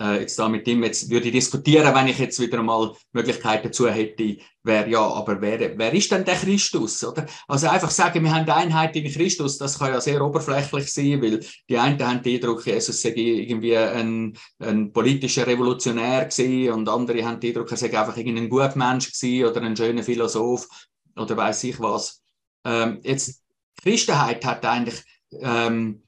äh, 0.00 0.20
jetzt 0.20 0.38
da 0.38 0.48
mit 0.48 0.66
ihm 0.68 0.82
jetzt 0.84 1.10
würde 1.10 1.30
diskutieren, 1.30 1.94
wenn 1.94 2.08
ich 2.08 2.18
jetzt 2.18 2.38
wieder 2.40 2.62
mal 2.62 2.92
Möglichkeiten 3.12 3.68
dazu 3.68 3.88
hätte, 3.88 4.36
wäre 4.62 4.90
ja, 4.90 5.00
aber 5.00 5.40
wer, 5.40 5.78
wer 5.78 5.92
ist 5.92 6.10
denn 6.10 6.24
der 6.24 6.34
Christus, 6.34 7.02
oder? 7.04 7.26
Also 7.48 7.68
einfach 7.68 7.90
sagen, 7.90 8.22
wir 8.22 8.34
haben 8.34 8.44
die 8.44 8.52
Einheit 8.52 8.96
in 8.96 9.10
Christus, 9.10 9.58
das 9.58 9.78
kann 9.78 9.92
ja 9.92 10.00
sehr 10.00 10.22
oberflächlich 10.22 10.92
sein, 10.92 11.22
weil 11.22 11.40
die 11.68 11.78
einen 11.78 12.02
haben 12.02 12.22
den 12.22 12.34
Eindruck, 12.34 12.66
Jesus 12.66 13.00
sei 13.00 13.10
irgendwie 13.10 13.76
ein, 13.76 14.36
ein 14.58 14.92
politischer 14.92 15.46
Revolutionär 15.46 16.26
gewesen 16.26 16.72
und 16.72 16.88
andere 16.88 17.24
haben 17.24 17.40
den 17.40 17.50
Eindruck, 17.50 17.70
er 17.70 17.76
sei 17.76 17.98
einfach 17.98 18.16
irgendein 18.16 18.48
guter 18.48 18.76
Mensch 18.76 19.12
gewesen 19.12 19.46
oder 19.46 19.62
ein 19.62 19.76
schöner 19.76 20.02
Philosoph 20.02 20.68
oder 21.16 21.36
weiß 21.36 21.64
ich 21.64 21.80
was. 21.80 22.22
Ähm, 22.64 23.00
jetzt, 23.02 23.42
Christenheit 23.82 24.44
hat 24.44 24.64
eigentlich 24.64 25.02
ähm, 25.40 26.05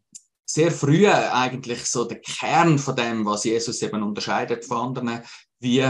sehr 0.51 0.71
früh 0.71 1.07
eigentlich 1.09 1.85
so 1.85 2.05
der 2.05 2.21
Kern 2.21 2.79
von 2.79 2.97
dem, 2.97 3.27
was 3.27 3.45
Jesus 3.45 3.83
eben 3.83 4.03
unterscheidet 4.03 4.65
von 4.65 4.89
anderen, 4.89 5.23
wie 5.61 5.85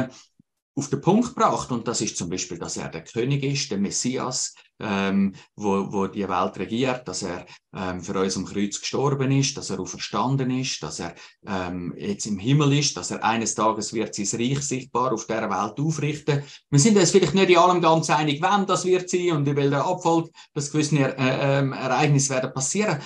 auf 0.78 0.90
den 0.90 1.00
Punkt 1.00 1.34
gebracht. 1.34 1.70
Und 1.70 1.86
das 1.88 2.00
ist 2.00 2.16
zum 2.16 2.28
Beispiel, 2.30 2.58
dass 2.58 2.76
er 2.76 2.88
der 2.88 3.04
König 3.04 3.42
ist, 3.42 3.70
der 3.70 3.78
Messias, 3.78 4.54
ähm, 4.80 5.34
wo, 5.56 5.92
wo 5.92 6.06
die 6.06 6.28
Welt 6.28 6.56
regiert, 6.58 7.06
dass 7.08 7.22
er 7.22 7.46
ähm, 7.74 8.00
für 8.00 8.18
uns 8.18 8.36
am 8.36 8.46
Kreuz 8.46 8.80
gestorben 8.80 9.32
ist, 9.32 9.56
dass 9.56 9.70
er 9.70 9.80
auferstanden 9.80 10.50
ist, 10.52 10.82
dass 10.82 11.00
er 11.00 11.14
ähm, 11.46 11.94
jetzt 11.96 12.26
im 12.26 12.38
Himmel 12.38 12.78
ist, 12.78 12.96
dass 12.96 13.10
er 13.10 13.24
eines 13.24 13.54
Tages 13.54 13.92
wird 13.92 14.14
sein 14.14 14.40
Reich 14.40 14.60
sichtbar 14.60 15.12
auf 15.12 15.26
der 15.26 15.50
Welt 15.50 15.78
aufrichten. 15.80 16.44
Wir 16.70 16.80
sind 16.80 16.96
uns 16.96 17.10
vielleicht 17.10 17.34
nicht 17.34 17.50
in 17.50 17.58
allem 17.58 17.80
ganz 17.80 18.08
einig, 18.10 18.40
wann 18.40 18.66
das 18.66 18.84
wird 18.84 19.10
sein 19.10 19.32
und 19.32 19.48
in 19.48 19.56
welcher 19.56 19.84
Abfolge 19.84 20.30
das 20.54 20.70
gewisse 20.70 20.96
äh, 20.96 21.10
äh, 21.10 21.70
Ereignisse 21.70 22.34
werden 22.34 22.52
passieren. 22.52 22.98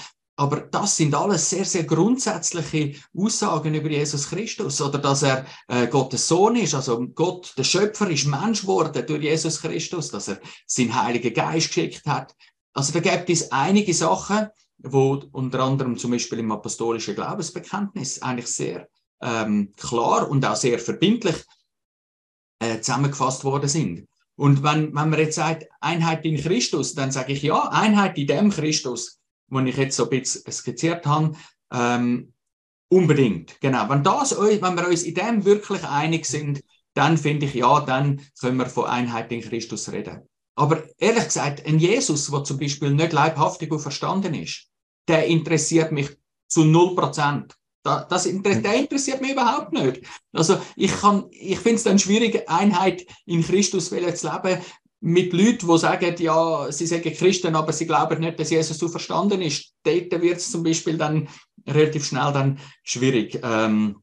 Aber 0.42 0.62
das 0.62 0.96
sind 0.96 1.14
alles 1.14 1.50
sehr, 1.50 1.64
sehr 1.64 1.84
grundsätzliche 1.84 3.00
Aussagen 3.16 3.75
über 3.75 3.88
Jesus 3.88 4.28
Christus 4.28 4.80
oder 4.80 4.99
dass 4.99 5.22
er 5.22 5.46
äh, 5.68 5.87
Gottes 5.87 6.26
Sohn 6.26 6.56
ist. 6.56 6.75
Also 6.75 7.00
Gott, 7.14 7.54
der 7.56 7.62
Schöpfer, 7.62 8.11
ist 8.11 8.26
Mensch 8.26 8.62
geworden 8.62 9.06
durch 9.06 9.22
Jesus 9.22 9.61
Christus, 9.61 10.08
dass 10.08 10.26
er 10.26 10.40
seinen 10.66 11.00
Heiligen 11.00 11.32
Geist 11.32 11.68
geschickt 11.68 12.04
hat. 12.06 12.34
Also 12.72 12.92
da 12.92 12.99
gibt 12.99 13.30
es 13.30 13.52
einige 13.52 13.94
Sachen, 13.94 14.49
wo 14.78 15.22
unter 15.30 15.61
anderem 15.61 15.96
zum 15.96 16.11
Beispiel 16.11 16.40
im 16.40 16.50
apostolischen 16.50 17.14
Glaubensbekenntnis 17.14 18.20
eigentlich 18.20 18.49
sehr 18.49 18.88
ähm, 19.20 19.72
klar 19.76 20.28
und 20.28 20.44
auch 20.44 20.56
sehr 20.56 20.80
verbindlich 20.80 21.37
äh, 22.58 22.80
zusammengefasst 22.80 23.44
worden 23.44 23.68
sind. 23.68 24.08
Und 24.34 24.64
wenn, 24.64 24.87
wenn 24.87 25.08
man 25.08 25.20
jetzt 25.20 25.37
sagt, 25.37 25.68
Einheit 25.78 26.25
in 26.25 26.37
Christus, 26.37 26.96
dann 26.96 27.12
sage 27.12 27.32
ich 27.32 27.42
ja, 27.42 27.68
Einheit 27.68 28.18
in 28.18 28.26
dem 28.26 28.50
Christus 28.50 29.21
die 29.52 29.71
ich 29.71 29.76
jetzt 29.76 29.97
so 29.97 30.04
ein 30.04 30.11
bisschen 30.11 30.50
skizziert 30.50 31.06
habe, 31.06 31.32
ähm, 31.73 32.32
unbedingt. 32.88 33.61
Genau. 33.61 33.88
Wenn, 33.88 34.02
das, 34.02 34.38
wenn 34.38 34.76
wir 34.76 34.88
uns 34.88 35.02
in 35.02 35.14
dem 35.14 35.44
wirklich 35.44 35.85
einig 35.85 36.26
sind, 36.26 36.62
dann 36.94 37.16
finde 37.16 37.47
ich, 37.47 37.54
ja, 37.54 37.80
dann 37.80 38.21
können 38.38 38.59
wir 38.59 38.66
von 38.66 38.85
Einheit 38.85 39.32
in 39.32 39.40
Christus 39.40 39.90
reden. 39.90 40.28
Aber 40.54 40.82
ehrlich 40.99 41.25
gesagt, 41.25 41.66
ein 41.66 41.78
Jesus, 41.78 42.30
der 42.30 42.44
zum 42.44 42.59
Beispiel 42.59 42.92
nicht 42.92 43.12
leibhaftig 43.12 43.71
und 43.73 43.80
verstanden 43.80 44.35
ist, 44.35 44.68
der 45.09 45.26
interessiert 45.26 45.92
mich 45.92 46.11
zu 46.49 46.64
0 46.64 46.94
Prozent. 46.94 47.56
Das, 47.82 48.06
das, 48.09 48.25
der 48.25 48.75
interessiert 48.75 49.21
mich 49.23 49.32
überhaupt 49.32 49.73
nicht. 49.73 50.02
Also 50.32 50.61
ich, 50.76 50.92
ich 51.30 51.59
finde 51.59 51.76
es 51.76 51.82
dann 51.82 51.99
schwierig, 51.99 52.49
Einheit 52.49 53.04
in 53.26 53.42
Christus 53.42 53.88
zu 53.88 53.97
leben, 53.97 54.62
mit 55.04 55.32
Leuten, 55.32 55.66
die 55.66 55.78
sagen, 55.78 56.14
ja, 56.18 56.71
sie 56.71 56.87
sagen 56.87 57.12
Christen, 57.12 57.56
aber 57.56 57.73
sie 57.73 57.87
glauben 57.87 58.21
nicht, 58.21 58.38
dass 58.38 58.50
Jesus 58.50 58.78
so 58.78 58.88
verstanden 58.88 59.42
ist. 59.42 59.75
Dort 59.82 60.23
wird 60.23 60.37
es 60.37 60.50
zum 60.50 60.62
Beispiel 60.62 60.97
dann 60.97 61.28
relativ 61.66 62.06
schnell 62.06 62.32
dann 62.32 62.61
schwierig. 62.85 63.40
Ähm, 63.42 64.00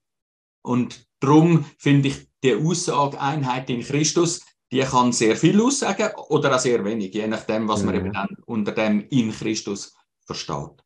und 0.62 1.08
darum 1.22 1.66
finde 1.78 2.10
ich 2.10 2.28
die 2.44 2.54
Aussage 2.54 3.20
Einheit 3.20 3.70
in 3.70 3.82
Christus, 3.82 4.42
die 4.72 4.82
kann 4.82 5.14
sehr 5.14 5.38
viel 5.38 5.60
aussagen 5.62 6.12
oder 6.28 6.54
auch 6.54 6.60
sehr 6.60 6.84
wenig, 6.84 7.14
je 7.14 7.28
nachdem, 7.28 7.68
was 7.70 7.84
man 7.84 7.96
mhm. 7.96 8.02
eben 8.02 8.14
dann 8.14 8.38
unter 8.46 8.74
dem 8.74 9.08
in 9.10 9.32
Christus 9.32 9.96
versteht. 10.26 10.84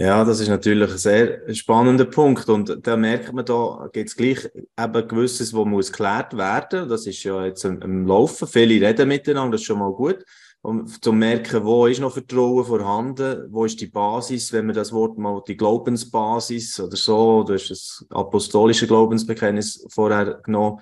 Ja, 0.00 0.24
das 0.24 0.40
ist 0.40 0.48
natürlich 0.48 0.90
ein 0.90 0.96
sehr 0.96 1.54
spannender 1.54 2.06
Punkt. 2.06 2.48
Und 2.48 2.86
da 2.86 2.96
merkt 2.96 3.34
man, 3.34 3.44
da 3.44 3.86
gibt 3.92 4.08
es 4.08 4.16
gleich 4.16 4.46
eben 4.78 5.08
gewisses, 5.08 5.52
wo 5.52 5.66
muss 5.66 5.92
geklärt 5.92 6.34
werden. 6.38 6.88
Das 6.88 7.06
ist 7.06 7.22
ja 7.22 7.44
jetzt 7.44 7.66
im 7.66 8.06
Laufen. 8.06 8.48
Viele 8.48 8.86
reden 8.86 9.08
miteinander, 9.08 9.52
das 9.52 9.60
ist 9.60 9.66
schon 9.66 9.78
mal 9.78 9.92
gut. 9.92 10.24
Um 10.62 10.86
zu 10.86 11.12
merken, 11.12 11.64
wo 11.64 11.84
ist 11.84 12.00
noch 12.00 12.14
Vertrauen 12.14 12.64
vorhanden, 12.64 13.46
wo 13.50 13.66
ist 13.66 13.78
die 13.78 13.88
Basis, 13.88 14.50
wenn 14.54 14.64
man 14.64 14.74
das 14.74 14.90
Wort 14.90 15.18
mal 15.18 15.42
die 15.46 15.56
Glaubensbasis 15.58 16.80
oder 16.80 16.96
so, 16.96 17.42
du 17.42 17.52
hast 17.52 17.68
das 17.68 18.06
apostolische 18.08 18.86
Glaubensbekenntnis 18.86 19.86
vorher 19.90 20.40
genommen, 20.42 20.80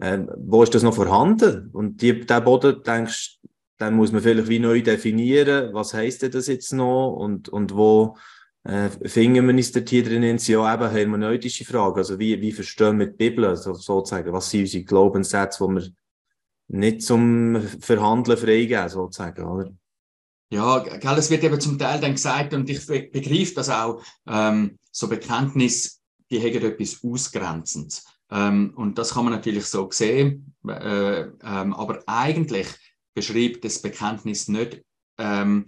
äh, 0.00 0.18
wo 0.36 0.62
ist 0.62 0.74
das 0.74 0.82
noch 0.82 0.94
vorhanden? 0.94 1.70
Und 1.72 2.02
die, 2.02 2.26
der 2.26 2.42
Boden, 2.42 2.82
denkst 2.82 3.38
dann 3.78 3.94
muss 3.94 4.12
man 4.12 4.20
vielleicht 4.20 4.48
wie 4.48 4.58
neu 4.58 4.82
definieren, 4.82 5.72
was 5.72 5.94
heißt 5.94 6.20
denn 6.20 6.30
das 6.32 6.48
jetzt 6.48 6.74
noch 6.74 7.12
und, 7.14 7.48
und 7.48 7.74
wo, 7.74 8.16
äh, 8.64 8.90
finden 9.08 9.46
wir 9.46 9.54
uns 9.54 9.72
hier 9.72 10.04
drin, 10.04 10.38
sind 10.38 10.48
ja 10.48 10.74
eben 10.74 10.90
hermeneutische 10.90 11.64
Fragen. 11.64 11.98
Also 11.98 12.18
wie, 12.18 12.40
wie 12.40 12.52
verstehen 12.52 12.98
wir 12.98 13.06
die 13.06 13.16
Bibel, 13.16 13.46
also 13.46 13.74
sozusagen, 13.74 14.32
was 14.32 14.50
sind 14.50 14.62
unsere 14.62 14.84
Glaubenssätze, 14.84 15.66
die 15.66 15.74
wir 15.74 15.92
nicht 16.68 17.02
zum 17.02 17.60
Verhandeln 17.80 18.38
freigeben, 18.38 18.88
sozusagen, 18.88 19.44
oder? 19.44 19.72
Ja, 20.52 20.80
gell, 20.80 21.18
es 21.18 21.30
wird 21.30 21.44
eben 21.44 21.60
zum 21.60 21.78
Teil 21.78 22.00
dann 22.00 22.12
gesagt, 22.12 22.52
und 22.54 22.68
ich 22.68 22.84
begreife 22.86 23.54
das 23.54 23.70
auch, 23.70 24.02
ähm, 24.26 24.78
so 24.90 25.08
Bekenntnis, 25.08 26.02
die 26.30 26.40
haben 26.40 26.64
etwas 26.64 27.04
Ausgrenzendes. 27.04 28.04
Ähm, 28.30 28.72
und 28.76 28.98
das 28.98 29.14
kann 29.14 29.24
man 29.24 29.34
natürlich 29.34 29.66
so 29.66 29.88
sehen, 29.90 30.54
äh, 30.66 31.20
ähm, 31.20 31.74
aber 31.74 32.02
eigentlich 32.06 32.66
beschreibt 33.14 33.64
das 33.64 33.80
Bekenntnis 33.80 34.48
nicht 34.48 34.82
ähm, 35.18 35.66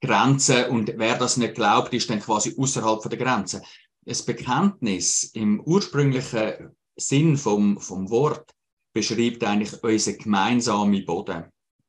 Grenzen 0.00 0.66
und 0.66 0.92
wer 0.96 1.16
das 1.16 1.36
nicht 1.36 1.54
glaubt, 1.54 1.94
ist 1.94 2.10
dann 2.10 2.20
quasi 2.20 2.54
außerhalb 2.56 3.08
der 3.08 3.18
Grenzen. 3.18 3.62
Das 4.04 4.22
Bekenntnis 4.22 5.24
im 5.34 5.60
ursprünglichen 5.60 6.76
Sinn 6.96 7.36
vom, 7.36 7.80
vom 7.80 8.10
Wort 8.10 8.50
beschreibt 8.92 9.42
eigentlich 9.44 9.82
unseren 9.82 10.18
gemeinsamen 10.18 11.04
Boden. 11.04 11.44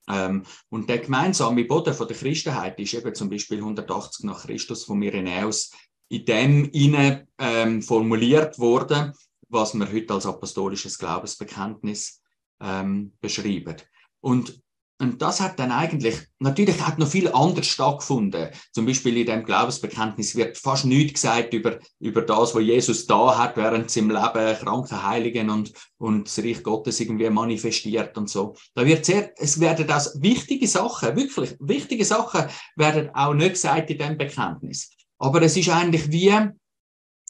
Ähm, 0.08 0.44
und 0.70 0.90
der 0.90 1.00
gemeinsame 1.00 1.66
Boden 1.66 1.94
von 1.94 2.08
der 2.08 2.16
Christenheit 2.16 2.80
ist 2.80 2.94
eben 2.94 3.14
zum 3.14 3.30
Beispiel 3.30 3.58
180 3.58 4.26
nach 4.26 4.46
Christus 4.46 4.86
von 4.86 5.02
Irenäus 5.02 5.72
in 6.10 6.26
dem 6.26 6.70
inne 6.72 7.28
ähm, 7.40 7.82
formuliert 7.82 8.60
worden, 8.60 9.14
was 9.50 9.74
wir 9.74 9.92
heute 9.92 10.14
als 10.14 10.26
apostolisches 10.26 10.98
Glaubensbekenntnis 11.00 12.22
ähm, 12.62 13.14
beschreiben. 13.20 13.78
Und 14.22 14.62
und 14.98 15.22
das 15.22 15.42
hat 15.42 15.60
dann 15.60 15.72
eigentlich, 15.72 16.16
natürlich 16.40 16.82
hat 16.82 17.00
noch 17.00 17.10
viel 17.10 17.28
anders 17.28 17.68
stattgefunden. 17.68 18.50
Zum 18.72 18.86
Beispiel 18.86 19.18
in 19.18 19.26
dem 19.26 19.44
Glaubensbekenntnis 19.44 20.36
wird 20.38 20.58
fast 20.58 20.86
nichts 20.86 21.22
gesagt 21.22 21.54
über, 21.54 21.80
über 22.00 22.22
das, 22.22 22.56
was 22.56 22.64
Jesus 22.64 23.06
da 23.06 23.38
hat, 23.38 23.58
während 23.58 23.92
seinem 23.92 24.12
Leben 24.12 24.58
kranke 24.58 25.04
Heiligen 25.04 25.50
und, 25.50 25.74
und 25.98 26.28
das 26.28 26.40
Reich 26.40 26.64
Gottes 26.64 27.02
irgendwie 27.02 27.30
manifestiert 27.30 28.18
und 28.18 28.30
so. 28.30 28.56
Da 28.74 28.86
wird 28.86 29.06
sehr, 29.06 29.34
es 29.38 29.60
werden 29.60 29.86
das 29.86 30.22
wichtige 30.22 30.68
Sachen, 30.68 31.18
wirklich 31.18 31.58
wichtige 31.60 32.06
Sachen 32.06 32.46
werden 32.78 33.10
auch 33.14 33.34
nicht 33.34 33.54
gesagt 33.54 33.90
in 33.90 33.98
dem 33.98 34.18
Bekenntnis. 34.18 34.92
Aber 35.18 35.42
es 35.42 35.58
ist 35.58 35.70
eigentlich 35.70 36.10
wie, 36.10 36.30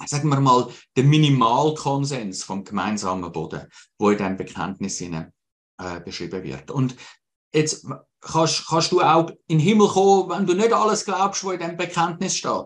sagen 0.05 0.29
wir 0.29 0.39
mal, 0.39 0.67
der 0.95 1.03
Minimalkonsens 1.03 2.43
vom 2.43 2.63
gemeinsamen 2.63 3.31
Boden, 3.31 3.65
wo 3.98 4.12
in 4.12 4.19
dem 4.19 4.38
Bekenntnis 4.38 5.01
äh, 5.01 6.00
beschrieben 6.03 6.43
wird. 6.43 6.69
Und 6.69 6.95
Jetzt 7.55 7.88
kannst, 8.21 8.67
kannst 8.67 8.91
du 8.91 9.01
auch 9.01 9.29
in 9.47 9.57
den 9.57 9.59
Himmel 9.59 9.88
kommen, 9.88 10.29
wenn 10.29 10.45
du 10.45 10.53
nicht 10.53 10.74
alles 10.74 11.05
glaubst, 11.05 11.45
was 11.45 11.53
in 11.53 11.59
dem 11.59 11.77
Bekenntnis 11.77 12.35
steht. 12.35 12.65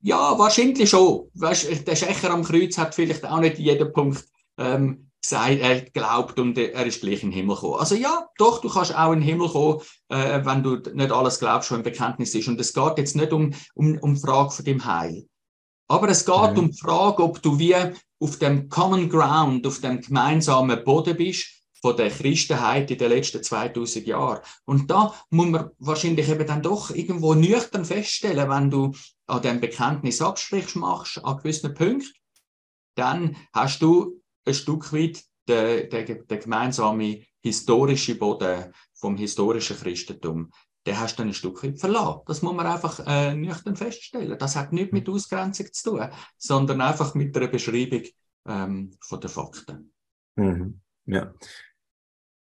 Ja, 0.00 0.38
wahrscheinlich 0.38 0.90
schon. 0.90 1.30
Weißt, 1.34 1.86
der 1.86 1.96
Schächer 1.96 2.30
am 2.30 2.44
Kreuz 2.44 2.76
hat 2.78 2.94
vielleicht 2.94 3.24
auch 3.24 3.40
nicht 3.40 3.58
jeden 3.58 3.92
Punkt 3.92 4.24
ähm, 4.58 5.10
gesagt, 5.20 5.58
er 5.60 5.80
glaubt 5.80 6.38
und 6.38 6.56
er 6.56 6.86
ist 6.86 7.00
gleich 7.00 7.22
in 7.22 7.30
den 7.30 7.36
Himmel 7.36 7.56
gekommen. 7.56 7.80
Also 7.80 7.94
ja, 7.94 8.28
doch, 8.36 8.60
du 8.60 8.68
kannst 8.68 8.94
auch 8.94 9.12
in 9.12 9.20
den 9.20 9.28
Himmel 9.28 9.48
kommen, 9.48 9.80
äh, 10.08 10.44
wenn 10.44 10.62
du 10.62 10.76
nicht 10.76 11.10
alles 11.10 11.40
glaubst, 11.40 11.70
was 11.70 11.78
im 11.78 11.82
Bekenntnis 11.82 12.34
ist. 12.34 12.48
Und 12.48 12.60
es 12.60 12.72
geht 12.72 12.98
jetzt 12.98 13.16
nicht 13.16 13.32
um, 13.32 13.52
um, 13.74 13.98
um 13.98 14.14
die 14.14 14.20
Frage 14.20 14.50
von 14.50 14.64
dem 14.64 14.84
Heil. 14.84 15.26
Aber 15.88 16.08
es 16.08 16.24
geht 16.24 16.52
mhm. 16.52 16.58
um 16.58 16.70
die 16.70 16.78
Frage, 16.78 17.22
ob 17.22 17.42
du 17.42 17.58
wie 17.58 17.74
auf 18.20 18.38
dem 18.38 18.68
Common 18.68 19.08
Ground, 19.08 19.66
auf 19.66 19.80
dem 19.80 20.00
gemeinsamen 20.00 20.84
Boden 20.84 21.16
bist 21.16 21.57
von 21.80 21.96
der 21.96 22.10
Christenheit 22.10 22.90
in 22.90 22.98
den 22.98 23.10
letzten 23.10 23.42
2000 23.42 24.06
Jahren. 24.06 24.40
Und 24.64 24.90
da 24.90 25.14
muss 25.30 25.48
man 25.48 25.70
wahrscheinlich 25.78 26.28
eben 26.28 26.46
dann 26.46 26.62
doch 26.62 26.90
irgendwo 26.90 27.34
nüchtern 27.34 27.84
feststellen, 27.84 28.48
wenn 28.48 28.70
du 28.70 28.94
an 29.26 29.42
dem 29.42 29.60
Bekenntnis 29.60 30.22
Abstrich 30.22 30.74
machst, 30.74 31.24
an 31.24 31.38
gewissen 31.38 31.74
Punkten, 31.74 32.12
dann 32.94 33.36
hast 33.52 33.80
du 33.82 34.20
ein 34.44 34.54
Stück 34.54 34.92
weit 34.92 35.22
den, 35.48 35.88
den, 35.90 36.26
den 36.26 36.40
gemeinsamen 36.40 37.24
historischen 37.40 38.18
Boden 38.18 38.72
vom 38.94 39.16
historischen 39.16 39.76
Christentum, 39.76 40.50
den 40.86 40.98
hast 40.98 41.14
du 41.14 41.22
dann 41.22 41.28
ein 41.28 41.34
Stück 41.34 41.62
weit 41.62 41.78
verlassen. 41.78 42.20
Das 42.26 42.42
muss 42.42 42.54
man 42.54 42.66
einfach 42.66 43.00
äh, 43.06 43.34
nüchtern 43.34 43.76
feststellen. 43.76 44.38
Das 44.38 44.56
hat 44.56 44.72
nichts 44.72 44.92
mit 44.92 45.08
Ausgrenzung 45.08 45.66
zu 45.72 45.90
tun, 45.90 46.08
sondern 46.36 46.80
einfach 46.80 47.14
mit 47.14 47.36
einer 47.36 47.48
Beschreibung 47.48 48.02
ähm, 48.46 48.90
von 49.00 49.20
den 49.20 49.30
Fakten. 49.30 49.92
Mhm. 50.36 50.80
Ja. 51.06 51.32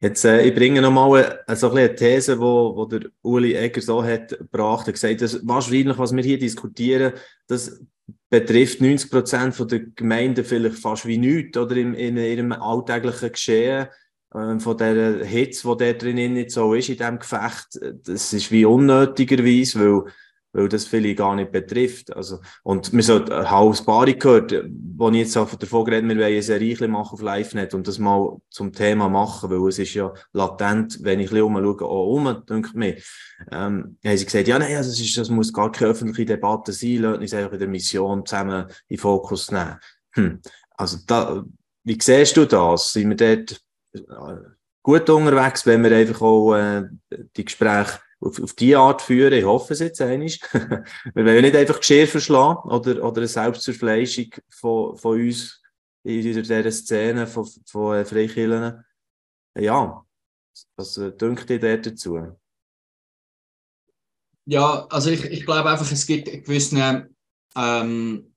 Jetzt, 0.02 0.24
äh, 0.24 0.44
ich 0.44 0.56
bringe 0.56 0.82
nochmal 0.82 1.42
eine, 1.46 1.56
so 1.58 1.72
eine 1.72 1.94
These, 1.94 2.40
wo, 2.40 2.74
wo 2.76 2.86
der 2.86 3.02
Uli 3.22 3.54
Egger 3.54 3.82
so 3.82 4.04
hat 4.04 4.30
gebracht. 4.30 4.88
Er 4.88 4.94
gesagt, 4.94 5.22
dass 5.22 5.46
wahrscheinlich, 5.46 5.98
was 5.98 6.16
wir 6.16 6.24
hier 6.24 6.40
diskutieren, 6.40 7.14
das 7.48 7.82
betrifft 8.30 8.80
90 8.80 9.12
Prozent 9.12 9.72
der 9.72 9.80
Gemeinden 9.96 10.46
vielleicht 10.46 10.78
fast 10.78 11.06
wie 11.06 11.18
nichts, 11.18 11.58
oder 11.58 11.76
in, 11.76 11.96
in 11.96 12.16
ihrem 12.16 12.54
alltäglichen 12.54 13.32
Geschehen, 13.34 13.88
äh, 14.34 14.60
von 14.60 14.78
der 14.78 15.26
Hitze, 15.26 15.68
die 15.68 15.86
da 15.86 15.94
drin 15.94 16.34
nicht 16.34 16.52
so 16.52 16.74
ist, 16.74 16.90
in 16.90 16.98
diesem 16.98 17.20
Gefecht. 17.20 17.80
Das 18.06 18.32
ist 18.32 18.52
wie 18.52 18.64
unnötigerweise, 18.64 19.80
weil 19.80 20.14
weil 20.52 20.68
das 20.68 20.86
viele 20.86 21.14
gar 21.16 21.36
nicht 21.36 21.52
betrifft. 21.52 22.16
Also, 22.16 22.40
und 22.64 22.92
wir 22.92 23.04
sollten, 23.04 23.32
ein 23.32 23.50
halbes 23.50 23.84
Bari 23.84 24.16
gehört, 24.16 24.54
wo 24.98 25.10
ich 25.10 25.18
jetzt 25.18 25.38
auch 25.38 25.54
davon 25.56 25.86
geredet 25.86 26.10
wir 26.10 26.16
wollen 26.18 26.26
eine 26.26 26.42
Serie 26.42 26.88
machen 26.88 27.14
auf 27.14 27.22
LiveNet 27.22 27.74
und 27.74 27.88
das 27.88 28.00
mal 28.00 28.38
zum 28.50 28.74
Thema 28.74 29.10
machen, 29.10 29.50
weil 29.50 29.68
es 29.70 29.80
ist 29.80 29.94
ja 29.94 30.14
latent, 30.34 31.00
wenn 31.04 31.20
ich 31.20 31.28
ein 31.28 31.36
bisschen 31.36 31.56
umschaue, 31.56 31.88
auch 31.88 32.08
um, 32.08 32.46
denke 32.48 32.78
mir, 32.78 32.96
ähm, 33.52 33.98
haben 34.04 34.18
sie 34.18 34.26
gesagt, 34.26 34.48
ja, 34.48 34.58
nein, 34.58 34.76
also 34.76 34.90
das, 34.90 35.00
ist, 35.00 35.18
das 35.18 35.30
muss 35.30 35.54
gar 35.54 35.72
keine 35.72 35.92
öffentliche 35.92 36.34
Debatte 36.34 36.74
sein, 36.74 36.98
lassen 36.98 37.22
uns 37.22 37.34
einfach 37.34 37.54
in 37.54 37.60
der 37.60 37.68
Mission 37.68 38.26
zusammen 38.26 38.66
in 38.88 38.98
Fokus 38.98 39.52
nehmen. 39.52 39.78
Hm. 40.12 40.42
Also 40.76 40.98
da, 41.06 41.44
wie 41.84 41.98
siehst 42.02 42.38
du 42.38 42.46
das? 42.46 42.94
Sind 42.94 43.10
wir 43.10 43.16
dort 43.16 43.62
äh, 43.94 44.50
gut 44.82 45.10
unterwegs, 45.10 45.66
wenn 45.66 45.84
wir 45.84 45.96
einfach 45.96 46.22
auch 46.22 46.56
äh, 46.56 46.84
die 47.36 47.46
Gespräche 47.46 48.00
auf, 48.20 48.42
auf 48.42 48.54
die 48.54 48.76
Art 48.76 49.02
führen. 49.02 49.34
Ich 49.34 49.46
hoffe 49.46 49.74
es 49.74 49.80
jetzt 49.80 50.02
einig. 50.02 50.42
wir 50.54 51.26
wollen 51.26 51.42
nicht 51.42 51.56
einfach 51.56 51.80
Geschirr 51.80 52.08
verschlagen 52.08 52.70
oder, 52.70 53.04
oder 53.04 53.18
eine 53.18 53.28
Selbstzerfleischung 53.28 54.28
von, 54.50 54.98
von 54.98 55.20
uns 55.20 55.62
in 56.04 56.22
dieser 56.22 56.72
Szene 56.72 57.28
von, 57.28 57.48
von 57.66 57.98
äh, 57.98 58.06
Freikirchen. 58.06 58.84
Ja, 59.58 60.06
was 60.76 60.98
äh, 60.98 61.12
denkt 61.12 61.50
ihr 61.50 61.82
dazu? 61.82 62.38
Ja, 64.46 64.88
also 64.90 65.12
ich, 65.12 65.24
ich 65.26 65.46
glaube 65.46 65.70
einfach, 65.70 65.92
es 65.92 66.06
gibt 66.08 66.28
einen 66.28 66.44
gewissen 66.44 67.16
ähm, 67.56 68.34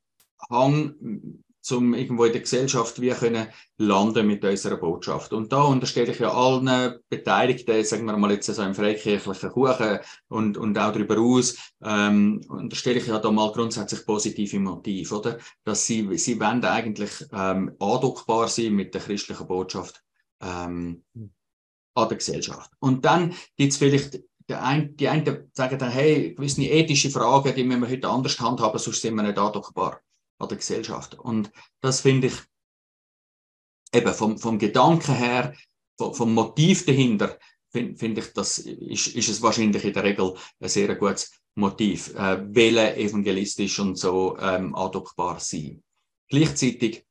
Hang 0.50 1.41
um 1.71 1.95
irgendwo 1.95 2.25
in 2.25 2.33
der 2.33 2.40
Gesellschaft 2.40 3.00
wie 3.00 3.11
können 3.11 3.47
landen 3.78 4.26
mit 4.26 4.45
unserer 4.45 4.76
Botschaft. 4.76 5.33
Und 5.33 5.52
da 5.52 5.62
unterstelle 5.62 6.11
ich 6.12 6.19
ja 6.19 6.33
allen 6.33 6.99
Beteiligten, 7.09 7.85
sagen 7.85 8.07
wir 8.07 8.16
mal 8.16 8.33
jetzt 8.33 8.47
so 8.47 8.62
im 8.62 8.75
freikirchlichen 8.75 9.50
Kuchen 9.50 10.00
und, 10.28 10.57
und 10.57 10.78
auch 10.78 10.92
darüber 10.92 11.19
aus, 11.19 11.57
ähm, 11.85 12.45
unterstelle 12.49 12.99
ich 12.99 13.07
ja 13.07 13.19
da 13.19 13.31
mal 13.31 13.52
grundsätzlich 13.52 14.04
positive 14.04 14.59
Motiv, 14.59 15.12
oder? 15.12 15.38
Dass 15.64 15.87
sie, 15.87 16.16
sie 16.19 16.40
wollen 16.40 16.64
eigentlich 16.64 17.12
ähm, 17.33 17.76
andockbar 17.78 18.49
sein 18.49 18.73
mit 18.75 18.95
der 18.95 19.00
christlichen 19.00 19.47
Botschaft 19.47 20.02
ähm, 20.40 21.04
an 21.95 22.09
der 22.09 22.19
Gesellschaft. 22.19 22.71
Und 22.81 23.04
dann 23.04 23.35
gibt 23.57 23.73
es 23.73 23.78
vielleicht 23.78 24.21
der 24.49 24.64
ein, 24.64 24.97
die 24.97 25.09
einen 25.09 25.50
sagen 25.52 25.78
dann, 25.78 25.90
hey, 25.90 26.35
gewisse 26.35 26.62
ethische 26.62 27.11
Fragen, 27.11 27.54
die 27.54 27.64
müssen 27.64 27.83
wir 27.83 27.90
heute 27.90 28.09
anders 28.09 28.40
handhaben, 28.40 28.78
sonst 28.78 29.00
sind 29.00 29.14
wir 29.14 29.23
nicht 29.23 29.38
andockbar 29.38 29.92
an 29.92 29.99
der 30.40 30.56
Gesellschaft. 30.56 31.14
Und 31.14 31.52
das 31.80 32.00
finde 32.00 32.28
ich 32.28 32.34
eben 33.94 34.12
vom, 34.14 34.38
vom 34.38 34.58
Gedanken 34.58 35.14
her, 35.14 35.54
vom, 35.98 36.14
vom 36.14 36.34
Motiv 36.34 36.84
dahinter, 36.86 37.38
finde 37.70 37.96
find 37.96 38.18
ich, 38.18 38.32
das 38.32 38.58
ist, 38.58 39.08
ist 39.08 39.28
es 39.28 39.42
wahrscheinlich 39.42 39.84
in 39.84 39.92
der 39.92 40.04
Regel 40.04 40.34
ein 40.60 40.68
sehr 40.68 40.94
gutes 40.96 41.32
Motiv, 41.54 42.14
äh, 42.14 42.54
wählen 42.54 42.96
evangelistisch 42.96 43.78
und 43.78 43.96
so 43.96 44.38
ähm, 44.38 44.74
adoptbar 44.74 45.38
sein. 45.40 45.82
Gleichzeitig 46.28 47.04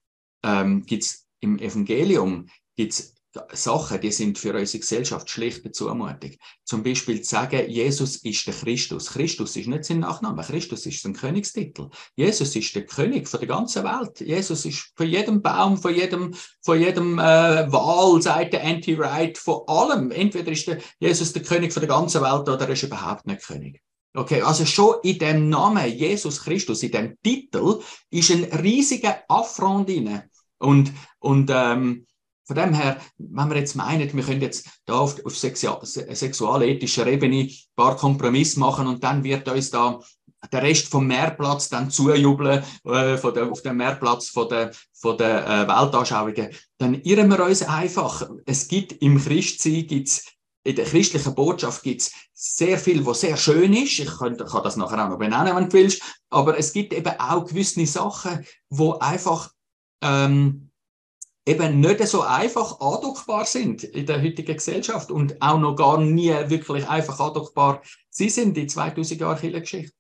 ähm, 0.44 0.84
gibt 0.86 1.04
es 1.04 1.28
im 1.40 1.60
Evangelium 1.60 2.48
gibt's 2.76 3.16
Sachen, 3.54 4.02
die 4.02 4.12
sind 4.12 4.38
für 4.38 4.54
unsere 4.54 4.80
Gesellschaft 4.80 5.30
schlichte 5.30 5.72
Zumutung. 5.72 6.32
Zum 6.66 6.84
Beispiel 6.84 7.22
zu 7.22 7.30
sagen, 7.30 7.70
Jesus 7.70 8.18
ist 8.18 8.46
der 8.46 8.54
Christus. 8.54 9.12
Christus 9.12 9.56
ist 9.56 9.68
nicht 9.68 9.86
sein 9.86 10.00
Nachname, 10.00 10.44
Christus 10.44 10.86
ist 10.86 11.02
sein 11.02 11.14
Königstitel. 11.14 11.90
Jesus 12.16 12.56
ist 12.56 12.76
der 12.76 12.86
König 12.86 13.30
von 13.30 13.40
der 13.40 13.48
ganzen 13.48 13.84
Welt. 13.84 14.20
Jesus 14.20 14.66
ist 14.66 14.92
von 14.96 15.08
jedem 15.08 15.42
Baum, 15.42 15.78
von 15.78 15.96
jedem, 15.96 16.36
von 16.62 16.80
jedem 16.80 17.20
äh, 17.20 17.72
Wahl, 17.72 18.22
sagt 18.22 18.54
der 18.54 18.66
Anti-Right, 18.66 19.38
von 19.38 19.62
allem. 19.68 20.12
Entweder 20.12 20.52
ist 20.52 20.68
der 20.68 20.80
Jesus 21.00 21.32
der 21.32 21.44
König 21.44 21.72
von 21.72 21.82
der 21.82 21.90
ganzen 21.90 22.22
Welt 22.22 22.50
oder 22.50 22.60
er 22.60 22.70
ist 22.70 22.84
überhaupt 22.84 23.26
nicht 23.28 23.44
König. 23.44 23.82
Okay, 24.14 24.42
also 24.42 24.66
schon 24.66 24.96
in 25.04 25.20
dem 25.20 25.50
Namen 25.50 25.88
Jesus 25.88 26.44
Christus, 26.44 26.84
in 26.84 26.92
dem 26.92 27.18
Titel, 27.24 27.80
ist 28.10 28.30
ein 28.30 28.44
riesiger 28.44 29.24
Affront 29.30 29.88
drin. 29.88 30.22
Und, 30.58 30.92
und 31.20 31.50
ähm, 31.52 32.06
von 32.52 32.62
dem 32.62 32.74
her, 32.74 32.98
wenn 33.18 33.50
wir 33.50 33.58
jetzt 33.60 33.76
meinen, 33.76 34.14
wir 34.14 34.24
können 34.24 34.42
jetzt 34.42 34.68
da 34.86 35.00
auf, 35.00 35.26
auf 35.26 35.38
sexualethischer 35.38 37.08
Ebene 37.08 37.44
ein 37.44 37.52
paar 37.78 37.96
Kompromisse 37.96 38.60
machen 38.60 38.88
und 38.88 39.02
dann 39.02 39.24
wird 39.24 39.48
uns 39.48 39.72
da 39.72 40.02
der 40.52 40.62
Rest 40.62 40.88
vom 40.88 41.08
Mehrplatz 41.08 41.70
dann 41.70 41.90
zujubeln, 41.90 42.62
äh, 42.84 43.16
von 43.16 43.34
der, 43.34 43.50
auf 43.50 43.62
dem 43.62 43.78
Mehrplatz 43.78 44.28
von 44.28 44.50
der, 44.50 44.72
von 44.92 45.18
der 45.18 45.48
äh, 45.48 45.66
Weltanschauungen, 45.66 46.50
dann 46.78 46.96
irren 46.96 47.30
wir 47.30 47.42
uns 47.46 47.64
einfach. 47.64 48.30
Es 48.46 48.68
gibt 48.68 49.02
im 49.02 49.18
Christsein, 49.18 49.88
gibt's, 49.88 50.26
in 50.66 50.76
der 50.76 50.86
christlichen 50.86 51.34
Botschaft 51.34 51.84
gibt 51.84 52.02
es 52.02 52.12
sehr 52.34 52.78
viel, 52.78 53.06
was 53.06 53.22
sehr 53.22 53.38
schön 53.38 53.74
ist. 53.74 53.98
Ich 53.98 54.18
kann, 54.18 54.36
kann 54.36 54.64
das 54.64 54.76
nachher 54.76 55.06
auch 55.06 55.10
noch 55.10 55.20
benennen, 55.20 55.56
wenn 55.56 55.70
du 55.70 55.74
willst. 55.74 56.02
Aber 56.30 56.58
es 56.58 56.74
gibt 56.74 56.92
eben 56.92 57.18
auch 57.18 57.46
gewisse 57.46 57.86
Sachen, 57.86 58.46
wo 58.70 59.00
einfach 59.00 59.52
ähm, 60.04 60.71
eben 61.52 61.80
nicht 61.80 62.06
so 62.08 62.22
einfach 62.22 62.80
andockbar 62.80 63.46
sind 63.46 63.84
in 63.84 64.06
der 64.06 64.22
heutigen 64.22 64.56
Gesellschaft 64.56 65.12
und 65.12 65.42
auch 65.42 65.60
noch 65.60 65.76
gar 65.76 66.00
nie 66.00 66.34
wirklich 66.48 66.88
einfach 66.88 67.20
andockbar 67.20 67.82
sie 68.12 68.30
sind 68.30 68.58
in 68.58 68.70
2000 68.70 69.20
Jahren 69.20 69.40
Kirchengeschichte. 69.40 69.96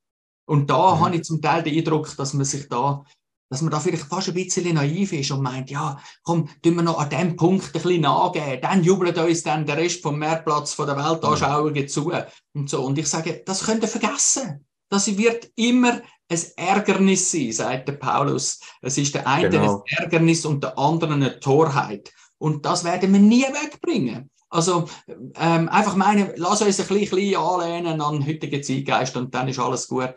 Und 0.45 0.69
da 0.69 0.95
mhm. 0.95 0.99
habe 0.99 1.15
ich 1.15 1.23
zum 1.23 1.41
Teil 1.41 1.63
den 1.63 1.77
Eindruck, 1.77 2.15
dass 2.17 2.33
man 2.33 2.45
sich 2.45 2.67
da, 2.67 3.03
dass 3.49 3.61
man 3.61 3.71
da 3.71 3.79
vielleicht 3.79 4.03
fast 4.03 4.27
ein 4.27 4.33
bisschen 4.33 4.75
naiv 4.75 5.13
ist 5.13 5.31
und 5.31 5.41
meint, 5.41 5.69
ja, 5.69 5.99
komm, 6.23 6.49
tun 6.61 6.75
wir 6.75 6.83
noch 6.83 6.99
an 6.99 7.09
dem 7.09 7.35
Punkt 7.35 7.67
ein 7.67 7.71
bisschen 7.71 8.01
nachgeben, 8.01 8.61
dann 8.61 8.83
jubelt 8.83 9.17
uns 9.17 9.43
dann 9.43 9.65
der 9.65 9.77
Rest 9.77 10.01
vom 10.01 10.19
Mehrplatz 10.19 10.73
von 10.73 10.87
der 10.87 10.97
Weltanschauung 10.97 11.73
mhm. 11.73 11.87
zu 11.87 12.11
und 12.53 12.69
so. 12.69 12.83
Und 12.83 12.97
ich 12.97 13.07
sage, 13.07 13.41
das 13.45 13.63
könnt 13.63 13.83
ihr 13.83 13.87
vergessen. 13.87 14.65
Das 14.89 15.17
wird 15.17 15.49
immer 15.55 16.01
ein 16.31 16.39
Ärgernis 16.55 17.31
sein, 17.31 17.51
sagt 17.51 17.87
der 17.87 17.93
Paulus. 17.93 18.59
Es 18.81 18.97
ist 18.97 19.13
der 19.13 19.27
eine 19.27 19.49
genau. 19.49 19.83
ein 19.87 20.03
Ärgernis 20.03 20.45
und 20.45 20.63
der 20.63 20.77
andere 20.77 21.13
eine 21.13 21.39
Torheit. 21.39 22.11
Und 22.37 22.65
das 22.65 22.83
werden 22.83 23.11
wir 23.13 23.19
nie 23.19 23.43
wegbringen. 23.43 24.29
Also 24.49 24.89
ähm, 25.35 25.69
einfach 25.69 25.95
meinen, 25.95 26.31
lass 26.35 26.61
uns 26.61 26.79
ein 26.79 26.87
bisschen 26.87 27.35
anlehnen 27.35 28.01
an 28.01 28.25
heutige 28.25 28.61
Zeitgeist 28.61 29.15
und 29.15 29.33
dann 29.33 29.47
ist 29.47 29.59
alles 29.59 29.87
gut. 29.87 30.15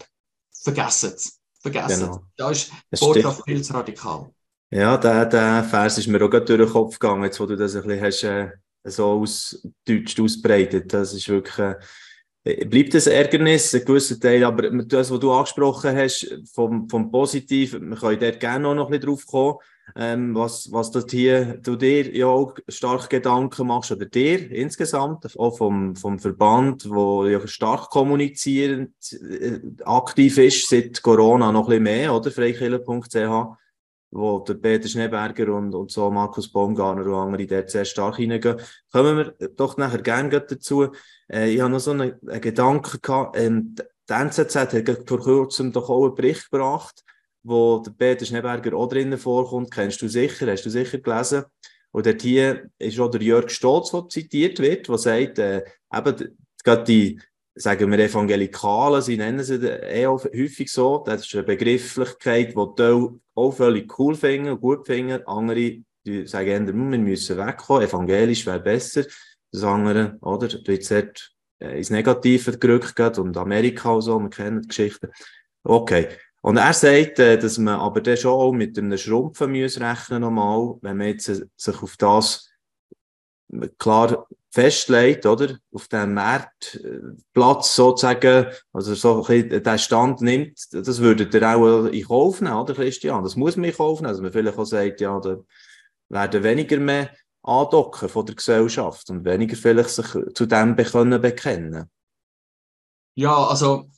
Vergessen 0.63 1.13
es. 1.15 1.41
Vergessen 1.61 2.07
genau. 2.07 2.23
Da 2.37 2.51
ist 2.51 2.71
die 2.93 2.99
Botschaft 2.99 3.43
viel 3.45 3.63
zu 3.63 3.73
radikal. 3.75 4.31
Ja, 4.71 4.97
der, 4.97 5.27
der 5.27 5.65
Vers 5.65 5.99
ist 5.99 6.09
mir 6.09 6.25
auch 6.25 6.31
gerade 6.31 6.45
durch 6.45 6.61
den 6.61 6.73
Kopf 6.73 6.99
gegangen, 6.99 7.25
jetzt 7.25 7.39
wo 7.39 7.47
du 7.47 7.57
das 7.57 7.77
ein 7.77 7.83
bisschen 7.83 8.05
hast, 8.05 8.25
äh, 8.25 8.51
so 8.85 9.07
aus 9.21 9.63
Deutsch 9.87 10.19
ausbreitet. 10.19 10.93
Das 10.93 11.13
ist 11.13 11.29
wirklich... 11.29 11.59
Äh, 11.59 11.77
bleibt 12.45 12.95
ein 12.95 13.13
Ärgernis, 13.13 13.75
ein 13.75 13.85
gewisser 13.85 14.21
Teil, 14.21 14.45
aber 14.45 14.71
das, 14.85 15.11
was 15.11 15.21
du 15.21 15.33
angesprochen 15.33 15.97
hast, 15.97 16.41
vom, 16.53 16.89
vom 16.89 17.11
Positiven, 17.11 17.89
wir 17.89 17.97
können 17.97 18.21
dort 18.21 18.41
gerne 18.41 18.75
noch 18.75 18.87
ein 18.87 18.91
bisschen 18.91 19.07
drauf 19.07 19.27
kommen, 19.27 19.59
ähm, 19.97 20.35
was, 20.35 20.71
was 20.71 20.91
das 20.91 21.07
hier, 21.11 21.59
du 21.63 21.77
dir 21.77 22.15
ja 22.15 22.27
auch 22.27 22.55
stark 22.69 23.09
Gedanken 23.09 23.67
machst, 23.67 23.93
oder 23.93 24.07
dir 24.07 24.51
insgesamt, 24.51 25.39
auch 25.39 25.57
vom, 25.57 25.97
vom 25.97 26.19
Verband, 26.19 26.89
wo 26.89 27.27
ja 27.27 27.47
stark 27.47 27.91
kommunizierend 27.91 28.95
äh, 29.13 29.61
aktiv 29.85 30.37
ist, 30.39 30.69
seit 30.69 31.03
Corona 31.03 31.51
noch 31.51 31.65
ein 31.65 31.69
bisschen 31.69 31.83
mehr, 31.83 32.15
oder? 32.15 32.31
freikiller.ch 32.31 33.64
wo 34.15 34.39
der 34.39 34.55
Peter 34.55 34.89
Schneeberger 34.89 35.53
und, 35.53 35.75
und 35.75 35.91
so 35.91 36.09
Markus 36.09 36.51
Baumgartner 36.51 37.05
und 37.05 37.15
andere 37.15 37.47
dort 37.47 37.71
sehr 37.71 37.85
stark 37.85 38.17
hineingehen. 38.17 38.61
Kommen 38.93 39.17
wir 39.17 39.49
doch 39.49 39.77
nachher 39.77 40.03
gerne 40.03 40.29
dazu. 40.31 40.93
Äh, 41.29 41.51
ich 41.51 41.61
habe 41.61 41.73
noch 41.73 41.81
so 41.81 41.91
einen, 41.91 42.15
einen 42.29 42.41
Gedanken 42.41 43.01
gehabt. 43.03 43.37
Ähm, 43.37 43.75
die 43.75 44.13
NZZ 44.13 44.55
hat 44.57 45.09
vor 45.09 45.19
kurzem 45.19 45.73
doch 45.73 45.91
auch 45.91 46.05
einen 46.05 46.15
Bericht 46.15 46.49
gebracht, 46.49 47.03
wo 47.43 47.79
der 47.79 47.91
Peter 47.91 48.25
Schneeberger 48.25 48.77
auch 48.77 48.89
drinnen 48.89 49.19
vorkommt. 49.19 49.73
Kennst 49.73 50.01
du 50.01 50.09
sicher, 50.09 50.47
hast 50.47 50.65
du 50.65 50.71
sicher 50.71 50.99
gelesen. 50.99 51.45
Und 51.91 52.07
dort 52.07 52.23
hier 52.23 52.71
ist 52.79 53.01
auch 53.01 53.11
der 53.11 53.23
Jörg 53.23 53.51
Stolz, 53.51 53.91
der 53.91 54.09
zitiert 54.09 54.61
wird, 54.61 54.89
der 54.89 54.99
sagt, 54.99 55.39
äh, 55.41 55.65
eben, 55.93 56.39
gerade 56.63 56.85
die 56.85 57.21
sagen 57.55 57.91
wir 57.91 57.99
Evangelikalen, 57.99 59.03
sie 59.03 59.17
nennen 59.17 59.45
sie 59.45 59.57
eh 59.65 60.07
häufig 60.07 60.71
so, 60.71 61.03
das 61.07 61.27
ist 61.27 61.35
eine 61.35 61.45
Begrifflichkeit, 61.45 62.51
die 62.51 62.75
die 62.79 63.09
auch 63.35 63.53
völlig 63.53 63.99
cool 63.99 64.15
finden 64.15 64.61
gut 64.61 64.87
finden. 64.87 65.25
Andere 65.27 65.83
die 66.07 66.27
sagen 66.27 66.49
eher, 66.49 66.59
hm, 66.59 66.93
wir 66.93 66.99
müssen 66.99 67.39
wegkommen, 67.39 67.83
evangelisch 67.83 68.47
wäre 68.47 68.61
besser. 68.61 69.05
Das 69.51 69.65
andere, 69.65 70.19
oder, 70.21 70.49
da 70.49 70.59
wird 70.67 70.91
dort 70.91 71.33
äh, 71.61 71.79
ins 71.79 71.91
Negative 71.91 72.59
gerückt 72.59 73.19
und 73.19 73.37
Amerika 73.37 73.93
und 73.93 74.03
so, 74.03 74.19
wir 74.19 74.31
kennen 74.31 74.63
die 74.63 74.69
Geschichte. 74.69 75.11
Okay. 75.63 76.09
Und 76.43 76.59
er 76.59 76.75
sagt, 76.75 77.21
äh, 77.21 77.39
dass 77.39 77.57
man 77.57 77.81
aber 77.81 78.03
dann 78.03 78.17
schon 78.17 78.33
auch 78.33 78.53
mit 78.53 78.77
einem 78.77 78.99
Schrumpfen 78.99 79.53
muss 79.53 79.81
rechnen 79.81 80.21
normal, 80.21 80.77
wenn 80.83 80.99
man 80.99 81.07
jetzt 81.09 81.29
äh, 81.29 81.47
sich 81.57 81.83
auf 81.83 81.97
das 81.97 82.51
klar 83.79 84.27
festlegt, 84.55 85.27
oder? 85.27 85.59
Auf 85.73 85.89
dem 85.89 86.15
Marktplatz 86.15 87.75
sozusagen, 87.75 88.47
also 88.73 88.95
so 88.95 89.25
ein 89.27 89.49
den 89.51 89.79
Stand 89.79 90.21
nimmt, 90.21 90.59
das 90.73 91.01
würde 91.01 91.29
ihr 91.33 91.57
auch 91.57 91.87
in 91.87 92.07
Kauf 92.07 92.41
nehmen, 92.41 92.57
oder 92.57 92.73
Christian? 92.73 93.25
Das 93.25 93.35
muss 93.35 93.57
man 93.57 93.71
in 93.71 93.77
Kauf 93.77 94.01
nehmen. 94.01 94.11
Also 94.11 94.23
man 94.23 94.31
vielleicht 94.31 94.57
auch 94.57 94.65
sagt, 94.65 95.01
ja, 95.01 95.19
da 95.19 95.39
werden 96.09 96.45
weniger 96.45 96.77
mehr 96.79 97.11
andocken 97.43 98.09
von 98.09 98.27
der 98.27 98.37
Gesellschaft 98.37 99.11
und 99.11 99.25
weniger 99.25 99.57
vielleicht 99.57 99.91
sich 99.91 100.07
zu 100.35 100.47
dem 100.47 100.77
können 100.77 101.21
bekennen. 101.21 101.91
Ja, 103.17 103.49
also 103.49 103.91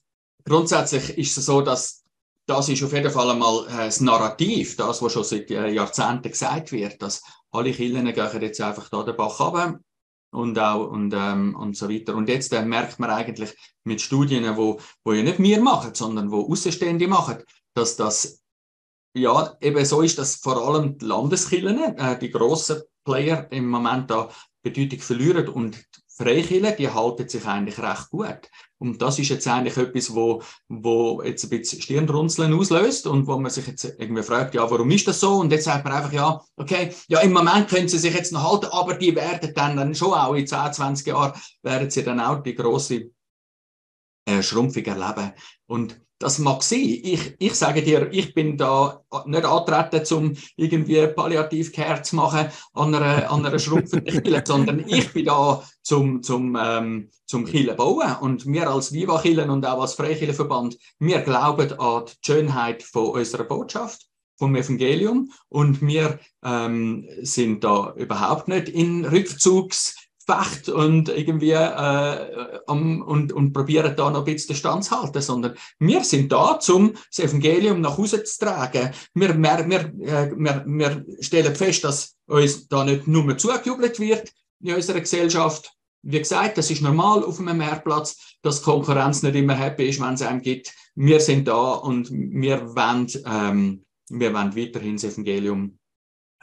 grundsätzlich 0.43 1.19
ist 1.19 1.37
es 1.37 1.47
so, 1.47 1.61
dass 1.61 2.03
das 2.47 2.69
ist 2.69 2.83
auf 2.83 2.93
jeden 2.93 3.11
Fall 3.11 3.31
einmal 3.31 3.67
äh, 3.67 3.87
das 3.87 4.01
Narrativ, 4.01 4.77
das, 4.77 5.03
was 5.03 5.13
schon 5.13 5.25
seit 5.25 5.51
äh, 5.51 5.69
Jahrzehnten 5.69 6.31
gesagt 6.31 6.71
wird, 6.73 7.03
dass 7.03 7.23
alle 7.51 7.73
Kirchen 7.73 8.07
gehen 8.13 8.43
jetzt 8.43 8.61
einfach 8.61 8.89
da 8.89 9.03
den 9.03 9.17
Bach 9.17 9.41
runter 9.41 9.81
und 10.31 10.59
auch 10.59 10.91
und, 10.91 11.15
ähm, 11.15 11.57
und 11.57 11.77
so 11.77 11.89
weiter. 11.89 12.15
Und 12.15 12.29
jetzt 12.29 12.53
äh, 12.53 12.65
merkt 12.65 12.99
man 12.99 13.11
eigentlich 13.11 13.55
mit 13.85 14.01
Studien, 14.01 14.57
wo, 14.57 14.81
wo 15.05 15.13
ja 15.13 15.23
nicht 15.23 15.39
wir 15.39 15.61
machen, 15.61 15.95
sondern 15.95 16.31
wo 16.31 16.51
Außenstehende 16.51 17.09
machen, 17.09 17.43
dass 17.75 17.97
das 17.97 18.43
ja 19.15 19.57
eben 19.61 19.85
so 19.85 20.03
ist, 20.03 20.19
dass 20.19 20.37
vor 20.37 20.57
allem 20.57 20.99
die 20.99 21.05
Landeskirchen, 21.05 21.79
äh, 21.97 22.19
die 22.19 22.31
grossen 22.31 22.83
Player 23.05 23.47
im 23.51 23.69
Moment 23.69 24.11
da 24.11 24.29
Bedeutung 24.63 24.99
verlieren 24.99 25.49
und 25.49 25.87
Freikirchen, 26.09 26.77
die 26.77 26.91
halten 26.91 27.29
sich 27.29 27.47
eigentlich 27.47 27.79
recht 27.79 28.11
gut. 28.11 28.51
Und 28.79 29.01
das 29.01 29.19
ist 29.19 29.31
jetzt 29.31 29.47
eigentlich 29.49 29.77
etwas, 29.77 30.15
wo, 30.15 30.43
wo 30.69 31.23
jetzt 31.23 31.45
ein 31.45 31.51
bisschen 31.51 31.81
Stirnrunzeln 31.81 32.53
auslöst 32.53 33.07
und 33.07 33.27
wo 33.27 33.39
man 33.39 33.51
sich 33.51 33.67
jetzt 33.67 33.85
irgendwie 33.99 34.23
fragt, 34.23 34.55
ja, 34.55 34.71
warum 34.71 34.91
ist 34.91 35.09
das 35.09 35.21
so? 35.21 35.37
Und 35.37 35.51
jetzt 35.51 35.65
sagt 35.65 35.85
man 35.85 35.95
einfach, 35.95 36.13
ja, 36.13 36.41
okay, 36.57 36.93
ja, 37.09 37.21
im 37.21 37.33
Moment 37.33 37.69
können 37.69 37.89
sie 37.89 37.99
sich 37.99 38.15
jetzt 38.15 38.33
noch 38.33 38.51
halten, 38.51 38.67
aber 38.71 38.95
die 38.95 39.17
werden 39.17 39.53
dann, 39.55 39.95
schon 39.95 40.13
auch 40.13 40.35
in 40.35 40.47
10, 40.47 40.73
20 40.73 41.07
Jahren, 41.07 41.33
werden 41.63 41.91
sie 41.91 42.05
dann 42.05 42.21
auch 42.21 42.43
die 42.43 42.55
große 42.55 43.11
äh, 44.27 44.43
Schrumpfung 44.43 44.85
erleben. 44.85 45.33
Und 45.67 46.01
das 46.19 46.39
mag 46.39 46.63
sein. 46.63 46.81
Ich, 46.81 47.35
ich 47.39 47.55
sage 47.55 47.83
dir, 47.83 48.09
ich 48.11 48.33
bin 48.33 48.57
da 48.57 49.03
nicht 49.27 49.45
antreten, 49.45 50.17
um 50.17 50.37
irgendwie 50.57 51.07
Palliativcare 51.09 52.03
zu 52.03 52.17
machen 52.17 52.49
an 52.73 52.95
einer, 52.95 53.31
an 53.31 53.45
einer 53.45 53.59
schrumpfenden 53.59 54.23
Kille, 54.23 54.43
sondern 54.47 54.85
ich 54.89 55.13
bin 55.13 55.27
da 55.27 55.63
zum, 55.83 56.23
zum, 56.23 56.57
ähm, 56.61 57.11
zum 57.27 57.45
Kille 57.45 57.75
bauen. 57.75 58.17
Und 58.21 58.47
wir 58.47 58.71
als 58.71 58.93
Viva 58.93 59.21
Killen 59.21 59.51
und 59.51 59.67
auch 59.67 59.83
als 59.83 59.95
Freikillenverband, 59.95 60.79
wir 60.99 61.21
glauben 61.21 61.79
an 61.79 62.05
die 62.07 62.13
Schönheit 62.25 62.83
von 62.83 63.11
unserer 63.11 63.45
Botschaft 63.45 64.07
vom 64.39 64.55
Evangelium 64.55 65.31
und 65.49 65.81
wir 65.81 66.19
ähm, 66.45 67.09
sind 67.23 67.65
da 67.65 67.95
überhaupt 67.97 68.49
nicht 68.49 68.69
in 68.69 69.05
Rückzugs 69.05 69.97
Fecht 70.27 70.69
und 70.69 71.09
irgendwie 71.09 71.53
äh, 71.53 72.59
um, 72.67 73.01
und, 73.03 73.33
und 73.33 73.53
probieren 73.53 73.95
da 73.97 74.11
noch 74.11 74.27
ein 74.27 74.33
bisschen 74.33 74.57
Stand 74.57 74.85
zu 74.85 75.01
halten, 75.01 75.23
sondern 75.23 75.55
wir 75.79 76.03
sind 76.03 76.33
da, 76.33 76.59
um 76.69 76.95
das 76.95 77.19
Evangelium 77.21 77.81
nach 77.81 77.97
Hause 77.97 78.25
zu 78.25 78.45
tragen. 78.45 78.91
Wir, 79.15 79.37
wir, 79.37 79.69
wir, 79.69 79.81
äh, 80.03 80.33
wir, 80.37 80.65
wir 80.67 81.07
stellen 81.21 81.55
fest, 81.55 81.85
dass 81.85 82.17
uns 82.27 82.67
da 82.67 82.85
nicht 82.85 83.07
nur 83.07 83.39
zugejubelt 83.39 84.01
wird 84.01 84.33
in 84.61 84.75
unserer 84.75 85.01
Gesellschaft. 85.01 85.73
Wie 86.03 86.19
gesagt, 86.19 86.59
das 86.59 86.71
ist 86.71 86.83
normal 86.83 87.25
auf 87.25 87.39
einem 87.39 87.59
Mehrplatz, 87.59 88.37
dass 88.43 88.63
Konkurrenz 88.63 89.23
nicht 89.23 89.37
immer 89.37 89.55
happy 89.55 89.89
ist, 89.89 90.01
wenn 90.01 90.15
es 90.15 90.23
einem 90.23 90.43
gibt. 90.43 90.73
Wir 90.97 91.21
sind 91.21 91.47
da 91.47 91.75
und 91.75 92.11
wir 92.11 92.75
wollen, 92.75 93.07
ähm, 93.27 93.85
wir 94.09 94.35
wollen 94.35 94.57
weiterhin 94.57 94.97
das 94.97 95.05
Evangelium 95.05 95.79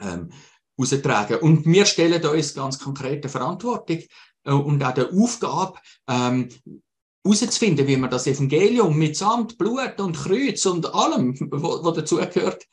ähm, 0.00 0.30
austragen. 0.76 1.38
Und 1.38 1.66
wir 1.66 1.86
stellen 1.86 2.24
uns 2.24 2.54
ganz 2.54 2.78
konkrete 2.78 3.28
Verantwortung 3.28 4.00
äh, 4.44 4.52
und 4.52 4.82
auch 4.82 4.94
der 4.94 5.12
Aufgabe, 5.12 5.78
ähm, 6.08 6.48
herauszufinden, 7.24 7.86
wie 7.86 7.96
man 7.96 8.10
das 8.10 8.26
Evangelium 8.26 8.96
mit 8.96 9.16
Samt, 9.16 9.56
Blut 9.56 9.98
und 9.98 10.16
Kreuz 10.16 10.66
und 10.66 10.92
allem, 10.94 11.34
was 11.50 11.94
dazugehört, 11.96 12.66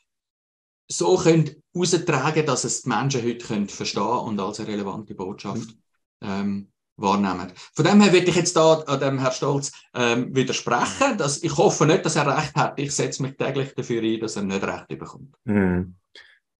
so 0.90 1.16
können 1.16 1.62
austragen, 1.74 2.44
dass 2.44 2.64
es 2.64 2.82
die 2.82 2.88
Menschen 2.88 3.22
heute 3.22 3.46
können 3.46 3.68
verstehen 3.68 4.02
und 4.02 4.40
als 4.40 4.60
eine 4.60 4.68
relevante 4.68 5.14
Botschaft 5.14 5.74
ähm, 6.20 6.68
wahrnehmen. 6.96 7.52
Von 7.74 7.84
dem 7.84 8.00
her 8.02 8.12
würde 8.12 8.26
ich 8.26 8.36
jetzt 8.36 8.56
da 8.56 8.74
an 8.74 9.00
dem 9.00 9.18
Herr 9.18 9.32
Stolz 9.32 9.72
ähm, 9.94 10.34
widersprechen. 10.34 11.16
Dass 11.16 11.42
ich 11.42 11.56
hoffe 11.56 11.86
nicht, 11.86 12.04
dass 12.04 12.16
er 12.16 12.26
recht 12.26 12.54
hat. 12.54 12.78
Ich 12.78 12.92
setze 12.92 13.22
mich 13.22 13.36
täglich 13.36 13.74
dafür 13.74 14.02
ein, 14.02 14.20
dass 14.20 14.36
er 14.36 14.42
nicht 14.42 14.62
recht 14.62 14.88
bekommt. 14.88 15.34
Mm. 15.44 15.94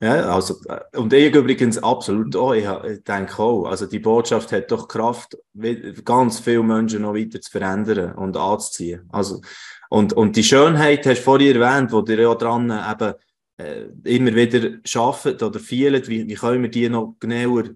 Ja, 0.02 0.34
also, 0.34 0.56
äh, 0.68 0.98
und 0.98 1.12
ich 1.12 1.32
übrigens 1.32 1.78
absolut 1.78 2.34
auch. 2.34 2.54
Ich, 2.54 2.64
denke 3.04 3.38
auch, 3.38 3.66
also 3.66 3.86
die 3.86 4.00
Botschaft 4.00 4.50
hat 4.50 4.72
doch 4.72 4.88
Kraft, 4.88 5.38
ganz 6.04 6.40
viele 6.40 6.64
Menschen 6.64 7.02
noch 7.02 7.14
weiter 7.14 7.40
zu 7.40 7.48
verändern 7.48 8.12
und 8.16 8.36
anzuziehen. 8.36 9.08
Also, 9.12 9.40
und, 9.90 10.12
und 10.12 10.34
die 10.34 10.42
Schönheit 10.42 11.06
hast 11.06 11.20
du 11.20 11.22
vorhin 11.22 11.54
erwähnt, 11.54 11.92
wo 11.92 12.02
ihr 12.02 12.20
ja 12.20 12.34
dran 12.34 12.64
eben 12.64 13.14
äh, 13.58 14.16
immer 14.16 14.34
wieder 14.34 14.80
arbeitet 14.96 15.40
oder 15.40 15.60
vielen, 15.60 16.04
wie, 16.08 16.26
wie 16.26 16.34
können 16.34 16.62
wir 16.62 16.70
die 16.70 16.88
noch 16.88 17.14
genauer 17.20 17.66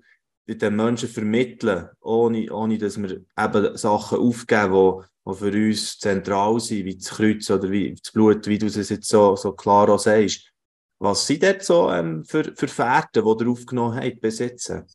den 0.49 0.75
Menschen 0.75 1.09
vermitteln, 1.09 1.91
ohne, 2.01 2.53
ohne 2.53 2.79
dass 2.79 3.01
wir 3.01 3.21
eben 3.39 3.77
Sachen 3.77 4.19
aufgeben, 4.19 5.05
die 5.29 5.35
für 5.35 5.53
uns 5.53 5.99
zentral 6.01 6.59
sind, 6.59 6.87
wie 6.87 6.97
das 6.97 7.11
Kreuz 7.11 7.49
oder 7.51 7.71
wie 7.71 7.95
das 7.95 8.11
Blut, 8.11 8.49
wie 8.49 8.59
du 8.59 8.67
es 8.67 8.89
jetzt 8.89 9.09
so, 9.09 9.37
so 9.37 9.53
klar 9.53 9.89
auch 9.91 10.01
sagst. 10.01 10.56
Was 10.99 11.27
sind 11.27 11.43
dort 11.43 11.63
so 11.63 11.91
ähm, 11.91 12.25
für, 12.25 12.55
für 12.55 12.69
Fährten, 12.69 13.25
die 13.25 13.45
ihr 13.45 13.51
aufgenommen 13.51 13.97
habt, 13.97 14.21
besitzen? 14.21 14.87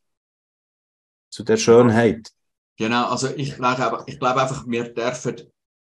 Zu 1.30 1.44
der 1.44 1.56
Schönheit. 1.56 2.30
Genau, 2.76 3.08
also 3.08 3.28
ich 3.36 3.54
glaube, 3.54 4.04
ich 4.06 4.18
glaube 4.18 4.42
einfach, 4.42 4.64
wir 4.66 4.92
dürfen 4.92 5.36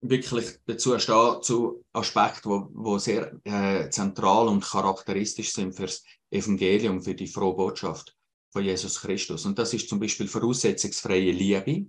wirklich 0.01 0.59
dazu 0.67 0.99
stehen 0.99 1.43
zu 1.43 1.85
Aspekten, 1.93 2.51
wo, 2.51 2.69
wo 2.73 2.99
sehr 2.99 3.39
äh, 3.45 3.91
zentral 3.91 4.49
und 4.49 4.65
charakteristisch 4.65 5.53
sind 5.53 5.75
für 5.75 5.87
das 5.87 6.05
Evangelium, 6.31 7.03
für 7.03 7.15
die 7.15 7.27
frohe 7.27 7.55
Botschaft 7.55 8.17
von 8.51 8.65
Jesus 8.65 9.01
Christus. 9.01 9.45
Und 9.45 9.59
das 9.59 9.75
ist 9.75 9.89
zum 9.89 10.01
Beispiel 10.01 10.29
voraussetzungsfreie 10.29 11.33
Liebe 11.33 11.87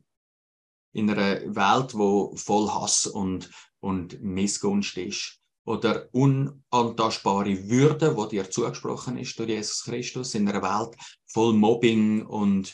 in 0.93 1.09
einer 1.09 1.41
Welt, 1.55 1.93
wo 1.93 2.35
voll 2.35 2.69
Hass 2.69 3.05
und, 3.07 3.49
und 3.79 4.21
Missgunst 4.21 4.97
ist 4.97 5.39
oder 5.67 6.07
unantastbare 6.13 7.69
Würde, 7.69 8.15
wo 8.15 8.25
dir 8.25 8.49
zugesprochen 8.49 9.17
ist 9.17 9.37
durch 9.37 9.49
Jesus 9.49 9.83
Christus 9.83 10.33
in 10.33 10.47
einer 10.47 10.61
Welt 10.61 10.95
voll 11.25 11.53
Mobbing 11.53 12.25
und 12.25 12.73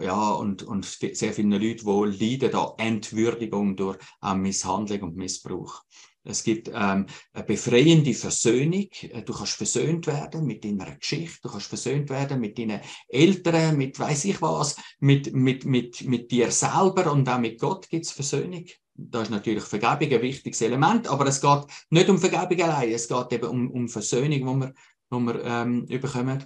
ja, 0.00 0.30
und, 0.30 0.62
und 0.62 0.84
sehr 0.84 1.32
viele 1.32 1.58
Leute, 1.58 1.84
die 1.84 2.36
leiden 2.36 2.54
an 2.54 2.72
Entwürdigung 2.78 3.74
durch 3.74 3.98
äh, 4.22 4.34
Misshandlung 4.34 5.02
und 5.02 5.16
Missbrauch. 5.16 5.82
Es 6.22 6.44
gibt 6.44 6.68
ähm, 6.68 7.06
eine 7.32 7.44
befreiende 7.44 8.14
Versöhnung. 8.14 8.86
Du 9.24 9.32
kannst 9.32 9.54
versöhnt 9.54 10.06
werden 10.06 10.46
mit 10.46 10.62
deiner 10.62 10.94
Geschichte, 10.94 11.38
du 11.42 11.48
kannst 11.48 11.66
versöhnt 11.66 12.10
werden 12.10 12.40
mit 12.40 12.58
deinen 12.58 12.80
Eltern, 13.08 13.76
mit 13.78 13.98
weiß 13.98 14.26
ich 14.26 14.40
was, 14.42 14.76
mit, 15.00 15.32
mit, 15.32 15.64
mit, 15.64 16.04
mit 16.04 16.30
dir 16.30 16.52
selber 16.52 17.10
und 17.10 17.28
auch 17.28 17.38
mit 17.38 17.58
Gott 17.58 17.88
gibt 17.88 18.04
es 18.04 18.12
Versöhnung 18.12 18.66
da 18.98 19.22
ist 19.22 19.30
natürlich 19.30 19.64
Vergebung 19.64 20.12
ein 20.12 20.22
wichtiges 20.22 20.60
Element, 20.60 21.06
aber 21.06 21.26
es 21.26 21.40
geht 21.40 21.64
nicht 21.90 22.08
um 22.08 22.18
Vergebung 22.18 22.60
allein, 22.68 22.90
es 22.90 23.08
geht 23.08 23.32
eben 23.32 23.48
um, 23.48 23.70
um 23.70 23.88
Versöhnung, 23.88 24.46
wo 24.46 24.54
wir, 24.56 24.74
wo 25.08 25.18
wir 25.20 25.44
ähm, 25.44 25.84
überkommen. 25.86 26.44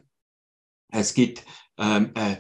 Es 0.89 1.15
gibt 1.15 1.45
ähm, 1.79 2.13
äh, 2.15 2.37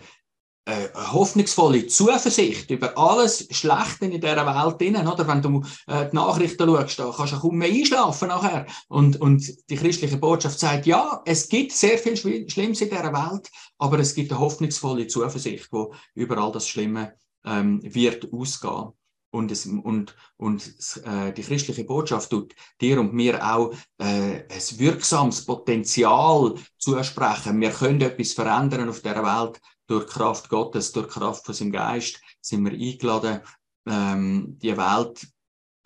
äh, 0.67 0.89
hoffnungsvolle 0.95 1.87
Zuversicht 1.87 2.71
über 2.71 2.97
alles 2.97 3.49
Schlechte 3.51 4.05
in 4.05 4.21
dieser 4.21 4.47
Welt 4.47 4.81
drin, 4.81 5.09
oder? 5.09 5.27
Wenn 5.27 5.43
du 5.43 5.63
äh, 5.87 6.11
die 6.11 6.15
Nachrichten 6.15 6.69
schaust, 6.69 6.99
da 6.99 7.13
kannst 7.17 7.33
du 7.33 7.41
kaum 7.41 7.57
mehr 7.57 7.71
einschlafen 7.71 8.29
nachher. 8.29 8.67
Und, 8.89 9.21
und 9.21 9.43
die 9.71 9.77
christliche 9.77 10.19
Botschaft 10.19 10.61
sagt, 10.61 10.87
ja, 10.87 11.23
es 11.25 11.49
gibt 11.49 11.73
sehr 11.73 11.99
viel 11.99 12.17
Schlimmes 12.17 12.81
in 12.81 12.91
dieser 12.91 13.13
Welt, 13.13 13.51
aber 13.79 13.99
es 13.99 14.15
gibt 14.15 14.31
eine 14.31 14.41
hoffnungsvolle 14.41 15.07
Zuversicht, 15.07 15.69
wo 15.73 15.95
über 16.15 16.37
all 16.37 16.53
das 16.53 16.69
Schlimme 16.69 17.15
ähm, 17.45 17.81
wird 17.83 18.33
ausgehen. 18.33 18.93
Und, 19.33 19.51
es, 19.51 19.65
und, 19.65 20.15
und 20.37 20.75
äh, 21.05 21.33
die 21.33 21.43
christliche 21.43 21.85
Botschaft 21.85 22.29
tut 22.29 22.55
dir 22.83 23.01
und 23.01 23.15
mir 23.15 23.43
auch 23.43 23.73
äh, 23.97 24.45
ein 24.47 24.79
wirksames 24.79 25.47
Potenzial 25.47 26.55
zusprechen. 26.77 27.59
Wir 27.59 27.71
können 27.71 28.03
etwas 28.03 28.35
verändern 28.35 28.91
auf 28.91 29.01
der 29.01 29.23
Welt 29.23 29.59
durch 29.87 30.07
Kraft 30.07 30.51
Gottes, 30.51 30.93
durch 30.93 31.09
Kraft 31.09 31.47
von 31.47 31.55
seinem 31.55 31.73
Geist. 31.73 32.21
Sind 32.43 32.65
wir 32.65 32.73
eingeladen, 32.73 33.41
ähm, 33.89 34.59
die 34.61 34.77
Welt 34.77 35.27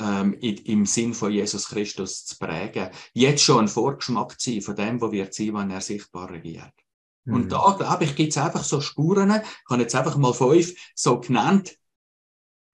ähm, 0.00 0.34
im 0.34 0.84
Sinn 0.84 1.14
von 1.14 1.30
Jesus 1.30 1.68
Christus 1.68 2.24
zu 2.24 2.38
prägen. 2.38 2.90
Jetzt 3.12 3.44
schon 3.44 3.60
ein 3.60 3.68
Vorgeschmack 3.68 4.40
zu 4.40 4.50
sein 4.50 4.62
von 4.62 4.76
dem, 4.76 5.00
wo 5.00 5.12
wir 5.12 5.28
sein, 5.30 5.54
wenn 5.54 5.70
er 5.70 5.80
sichtbar 5.80 6.30
regiert. 6.30 6.74
Mhm. 7.24 7.34
Und 7.34 7.52
da, 7.52 7.76
glaube 7.78 8.04
ich, 8.04 8.16
gibt 8.16 8.30
es 8.30 8.38
einfach 8.38 8.64
so 8.64 8.80
Spuren. 8.80 9.30
Ich 9.30 9.70
habe 9.70 9.82
jetzt 9.82 9.94
einfach 9.94 10.16
mal 10.16 10.34
fünf 10.34 10.74
so 10.94 11.20
genannt 11.20 11.76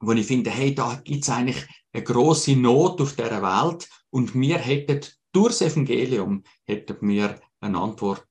wo 0.02 0.12
ich 0.12 0.26
finde, 0.26 0.50
hey, 0.50 0.74
da 0.74 1.00
gibt 1.02 1.22
es 1.22 1.30
eigentlich 1.30 1.64
eine 1.92 2.02
große 2.02 2.56
Not 2.56 3.00
auf 3.00 3.14
der 3.14 3.42
Welt 3.42 3.88
und 4.10 4.34
wir 4.34 4.58
hätten 4.58 5.00
durch 5.32 5.58
das 5.58 5.72
Evangelium 5.72 6.42
hätten 6.64 7.08
wir 7.08 7.40
eine 7.60 7.78
Antwort 7.78 8.26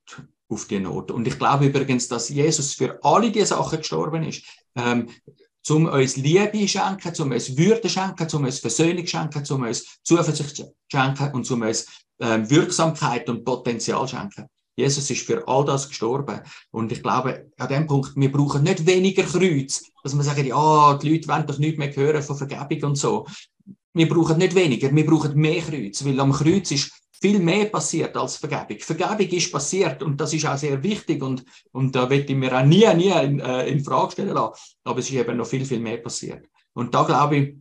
auf 0.48 0.66
die 0.66 0.78
Not. 0.78 1.10
Und 1.10 1.26
ich 1.26 1.38
glaube 1.38 1.66
übrigens, 1.66 2.06
dass 2.08 2.28
Jesus 2.28 2.74
für 2.74 3.02
alle 3.02 3.32
diese 3.32 3.46
Sachen 3.46 3.78
gestorben 3.78 4.22
ist. 4.22 4.44
Ähm, 4.76 5.08
zum 5.62 5.86
uns 5.86 6.16
Liebe 6.16 6.68
schenken, 6.68 7.14
zum 7.14 7.30
uns 7.30 7.56
Würde 7.56 7.88
schenken, 7.88 8.28
zum 8.28 8.44
uns 8.44 8.58
Versöhnung 8.58 9.06
schenken, 9.06 9.44
zum 9.44 9.62
uns 9.62 9.98
Zuversicht 10.02 10.64
schenken 10.90 11.30
und 11.32 11.44
zum 11.44 11.62
uns 11.62 11.86
ähm, 12.20 12.48
Wirksamkeit 12.50 13.28
und 13.28 13.44
Potenzial 13.44 14.06
schenken. 14.06 14.46
Jesus 14.76 15.10
ist 15.10 15.26
für 15.26 15.46
all 15.46 15.64
das 15.64 15.88
gestorben. 15.88 16.40
Und 16.70 16.92
ich 16.92 17.02
glaube, 17.02 17.50
an 17.58 17.68
dem 17.68 17.86
Punkt, 17.86 18.12
wir 18.16 18.32
brauchen 18.32 18.62
nicht 18.62 18.86
weniger 18.86 19.22
Kreuz, 19.22 19.84
dass 20.02 20.14
man 20.14 20.24
sagt, 20.24 20.38
ja, 20.38 20.94
die 20.94 21.10
Leute 21.10 21.28
wollen 21.28 21.46
doch 21.46 21.58
nichts 21.58 21.78
mehr 21.78 21.94
hören 21.94 22.22
von 22.22 22.36
Vergebung 22.36 22.90
und 22.90 22.96
so. 22.96 23.26
wir 23.94 24.08
brauchen 24.08 24.38
nicht 24.38 24.54
weniger, 24.54 24.94
wir 24.94 25.06
brauchen 25.06 25.34
mehr 25.34 25.60
Kreuz, 25.60 26.04
weil 26.04 26.18
am 26.18 26.32
Kreuz 26.32 26.70
ist 26.70 26.90
viel 27.20 27.38
mehr 27.38 27.66
passiert 27.66 28.16
als 28.16 28.36
Vergebung. 28.36 28.80
Vergebung 28.80 29.28
ist 29.28 29.52
passiert 29.52 30.02
und 30.02 30.20
das 30.20 30.32
ist 30.32 30.46
auch 30.46 30.56
sehr 30.56 30.82
wichtig 30.82 31.22
und, 31.22 31.44
und 31.70 31.94
da 31.94 32.08
wird 32.10 32.28
ich 32.28 32.36
mir 32.36 32.58
auch 32.58 32.64
nie, 32.64 32.86
nie 32.94 33.10
in, 33.10 33.38
äh, 33.38 33.68
in 33.68 33.84
Frage 33.84 34.12
stellen 34.12 34.34
lassen. 34.34 34.60
Aber 34.84 34.98
es 34.98 35.08
ist 35.08 35.14
eben 35.14 35.36
noch 35.36 35.46
viel, 35.46 35.64
viel 35.64 35.78
mehr 35.78 35.98
passiert. 35.98 36.46
Und 36.72 36.94
da 36.94 37.04
glaube 37.04 37.36
ich, 37.36 37.56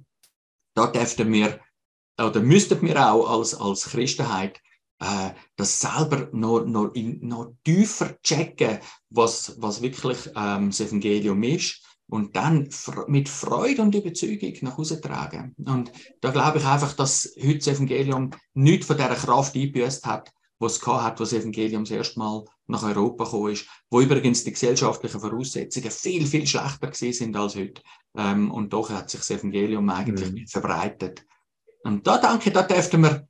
da 0.73 0.87
dürften 0.87 1.31
wir, 1.31 1.59
oder 2.19 2.39
müssten 2.39 2.81
wir 2.81 3.11
auch 3.11 3.29
als, 3.29 3.53
als 3.53 3.89
Christenheit 3.89 4.59
äh, 5.01 5.31
das 5.55 5.81
selber 5.81 6.29
noch, 6.31 6.65
noch, 6.65 6.93
in, 6.93 7.27
noch 7.27 7.53
tiefer 7.63 8.21
checken, 8.21 8.79
was, 9.09 9.55
was 9.59 9.81
wirklich 9.81 10.29
ähm, 10.35 10.69
das 10.69 10.79
Evangelium 10.79 11.41
ist 11.43 11.83
und 12.07 12.35
dann 12.35 12.69
mit 13.07 13.27
Freude 13.27 13.81
und 13.81 13.95
Überzeugung 13.95 14.53
nach 14.61 14.77
Hause 14.77 15.01
tragen. 15.01 15.55
Und 15.65 15.91
da 16.21 16.31
glaube 16.31 16.59
ich 16.59 16.65
einfach, 16.65 16.93
dass 16.93 17.33
heute 17.41 17.57
das 17.57 17.67
Evangelium 17.67 18.29
nicht 18.53 18.85
von 18.85 18.97
dieser 18.97 19.15
Kraft 19.15 19.55
eingebüßt 19.55 20.05
hat, 20.05 20.31
was 20.59 20.77
es 20.77 20.87
hat, 20.87 21.19
was 21.19 21.31
das 21.31 21.39
Evangelium 21.39 21.83
das 21.83 21.91
erste 21.91 22.19
Mal 22.19 22.45
nach 22.67 22.83
Europa 22.83 23.23
gekommen 23.23 23.53
ist, 23.53 23.65
wo 23.89 24.01
übrigens 24.01 24.43
die 24.43 24.51
gesellschaftlichen 24.51 25.19
Voraussetzungen 25.19 25.89
viel, 25.89 26.27
viel 26.27 26.45
schlechter 26.45 26.87
gewesen 26.87 27.13
sind 27.13 27.35
als 27.35 27.55
heute. 27.55 27.81
Ähm, 28.15 28.51
und 28.51 28.71
doch 28.71 28.89
hat 28.91 29.09
sich 29.09 29.21
das 29.21 29.31
Evangelium 29.31 29.89
eigentlich 29.89 30.31
mhm. 30.31 30.47
verbreitet. 30.47 31.25
Und 31.83 32.05
da 32.05 32.17
denke 32.19 32.49
ich, 32.49 32.53
da 32.53 32.61
dürften 32.61 33.01
wir, 33.01 33.27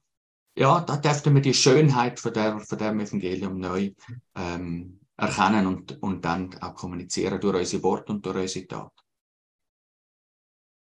ja, 0.55 0.81
da 0.81 0.97
dürften 0.97 1.33
wir 1.33 1.41
die 1.41 1.53
Schönheit 1.53 2.19
von, 2.19 2.33
der, 2.33 2.59
von 2.59 2.77
dem 2.77 2.99
Evangelium 2.99 3.59
neu 3.59 3.91
ähm, 4.35 4.99
erkennen 5.17 5.67
und, 5.67 6.01
und 6.01 6.25
dann 6.25 6.55
auch 6.61 6.75
kommunizieren 6.75 7.39
durch 7.39 7.57
unsere 7.57 7.83
Worte 7.83 8.11
und 8.13 8.25
durch 8.25 8.37
unsere 8.37 8.67
Tat. 8.67 8.91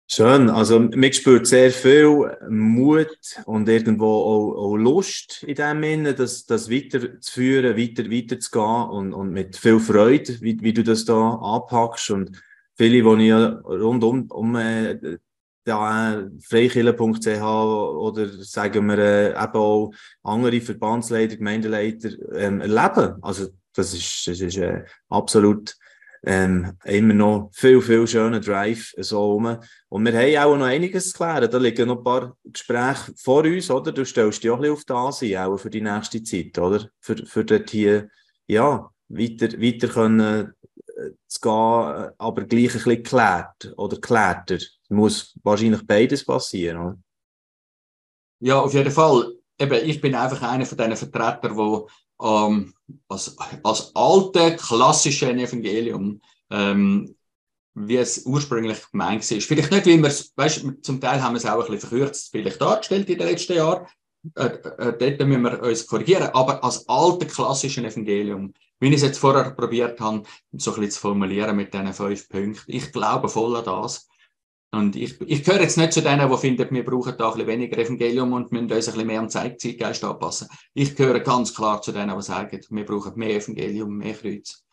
Schön, 0.08 0.50
also 0.50 0.78
man 0.78 1.12
spürt 1.12 1.48
sehr 1.48 1.72
viel 1.72 2.38
Mut 2.48 3.18
und 3.44 3.68
irgendwo 3.68 4.06
auch, 4.06 4.54
auch 4.54 4.76
Lust 4.76 5.42
in 5.42 5.56
dem 5.56 5.82
Sinne, 5.82 6.14
das, 6.14 6.46
das 6.46 6.70
weiterzuführen, 6.70 7.76
weiter, 7.76 8.08
weiterzugehen 8.08 8.88
und, 8.88 9.12
und 9.12 9.32
mit 9.32 9.56
viel 9.56 9.80
Freude, 9.80 10.40
wie, 10.42 10.58
wie 10.60 10.72
du 10.72 10.84
das 10.84 11.06
da 11.06 11.34
anpackst 11.34 12.10
und 12.10 12.40
viele, 12.76 13.02
die 13.16 13.26
ich 13.26 13.32
rund 13.32 14.04
um, 14.04 14.30
um 14.30 14.54
äh, 14.54 15.18
ja, 15.66 16.22
freikirche.ch 16.48 17.42
oder 17.42 18.28
sagen 18.44 18.86
wir 18.86 18.98
äh, 18.98 19.30
eben 19.30 19.54
auch 19.54 19.90
andere 20.22 20.60
Verbandsleiter, 20.60 21.36
Gemeindeleiter 21.36 22.10
ähm, 22.34 22.60
erleben. 22.60 23.16
Also 23.22 23.48
das 23.74 23.92
ist, 23.92 24.26
das 24.26 24.40
ist 24.40 24.56
äh, 24.56 24.84
absolut 25.08 25.76
ähm, 26.24 26.72
immer 26.84 27.14
noch 27.14 27.50
viel, 27.52 27.80
viel 27.80 28.06
schöner 28.06 28.40
Drive 28.40 28.92
so 28.98 29.32
rum. 29.32 29.58
Und 29.88 30.04
wir 30.04 30.12
haben 30.12 30.50
auch 30.50 30.56
noch 30.56 30.66
einiges 30.66 31.12
zu 31.12 31.18
klären. 31.18 31.50
Da 31.50 31.58
liegen 31.58 31.88
noch 31.88 31.98
ein 31.98 32.04
paar 32.04 32.36
Gespräche 32.44 33.12
vor 33.16 33.44
uns, 33.44 33.70
oder? 33.70 33.92
Du 33.92 34.04
stellst 34.04 34.42
dich 34.42 34.50
auch 34.50 34.56
ein 34.56 34.62
bisschen 34.62 34.74
auf 34.74 34.84
das 34.84 35.22
ein, 35.22 35.36
auch 35.36 35.56
für 35.56 35.70
die 35.70 35.80
nächste 35.80 36.22
Zeit, 36.22 36.58
oder? 36.58 36.88
Für, 37.00 37.16
für 37.26 37.44
dort 37.44 37.70
hier, 37.70 38.08
ja, 38.46 38.90
weiter, 39.08 39.52
weiter 39.60 39.88
können 39.88 40.54
äh, 40.88 41.10
zu 41.28 41.40
gehen, 41.40 42.10
aber 42.18 42.44
gleich 42.44 42.70
ein 42.70 42.72
bisschen 42.72 43.02
geklärt 43.02 43.74
oder 43.76 43.96
klärter. 43.98 44.58
Muss 44.88 45.38
wahrscheinlich 45.42 45.86
beides 45.86 46.24
passieren, 46.24 46.78
oder? 46.78 46.98
Ja, 48.40 48.60
auf 48.60 48.74
jeden 48.74 48.90
Fall. 48.90 49.32
Eben, 49.58 49.88
ich 49.88 50.00
bin 50.00 50.14
einfach 50.14 50.42
einer 50.42 50.66
von 50.66 50.76
diesen 50.76 50.96
Vertretern, 50.96 51.56
die 51.56 51.86
ähm, 52.22 52.74
als, 53.08 53.36
als 53.62 53.90
alte 53.94 54.56
klassische 54.56 55.30
Evangelium, 55.30 56.20
ähm, 56.50 57.14
wie 57.74 57.96
es 57.96 58.24
ursprünglich 58.24 58.90
gemeint 58.90 59.30
ist. 59.30 59.46
Vielleicht 59.46 59.70
nicht, 59.70 59.86
wie 59.86 59.98
wir 59.98 60.08
es, 60.08 60.32
weißt, 60.36 60.64
zum 60.82 61.00
Teil 61.00 61.22
haben 61.22 61.34
wir 61.34 61.38
es 61.38 61.46
auch 61.46 61.64
ein 61.64 61.70
bisschen 61.70 61.88
verkürzt, 61.88 62.30
vielleicht 62.30 62.60
dargestellt 62.60 63.08
in 63.08 63.18
den 63.18 63.28
letzten 63.28 63.54
Jahren. 63.54 63.86
Äh, 64.34 64.46
äh, 64.46 64.98
dort 64.98 65.28
müssen 65.28 65.42
wir 65.42 65.62
uns 65.62 65.86
korrigieren, 65.86 66.30
aber 66.32 66.62
als 66.64 66.88
alte 66.88 67.26
klassische 67.26 67.84
Evangelium, 67.84 68.52
wie 68.80 68.88
ich 68.88 68.96
es 68.96 69.02
jetzt 69.02 69.18
vorher 69.18 69.50
probiert 69.50 70.00
habe, 70.00 70.22
so 70.52 70.72
ein 70.72 70.80
bisschen 70.80 70.90
zu 70.90 71.00
formulieren 71.00 71.56
mit 71.56 71.72
diesen 71.72 71.92
fünf 71.92 72.28
Punkten. 72.28 72.72
Ich 72.72 72.92
glaube 72.92 73.28
voll 73.28 73.56
an 73.56 73.64
das. 73.64 74.08
Und 74.76 74.94
ich, 74.94 75.18
ich 75.22 75.42
gehöre 75.42 75.62
jetzt 75.62 75.78
nicht 75.78 75.92
zu 75.92 76.02
denen, 76.02 76.30
die 76.30 76.36
finden, 76.36 76.68
wir 76.70 76.84
brauchen 76.84 77.14
da 77.16 77.28
ein 77.28 77.32
bisschen 77.32 77.48
weniger 77.48 77.78
Evangelium 77.78 78.32
und 78.34 78.52
müssen 78.52 78.70
uns 78.70 78.88
ein 78.88 78.92
bisschen 78.92 79.06
mehr 79.06 79.20
am 79.20 79.28
Zeitgeist 79.30 80.04
anpassen. 80.04 80.48
Ich 80.74 80.94
gehöre 80.94 81.20
ganz 81.20 81.54
klar 81.54 81.80
zu 81.80 81.92
denen, 81.92 82.14
die 82.14 82.22
sagen, 82.22 82.60
wir 82.68 82.84
brauchen 82.84 83.12
mehr 83.16 83.36
Evangelium, 83.36 83.96
mehr 83.96 84.14
Kreuz, 84.14 84.64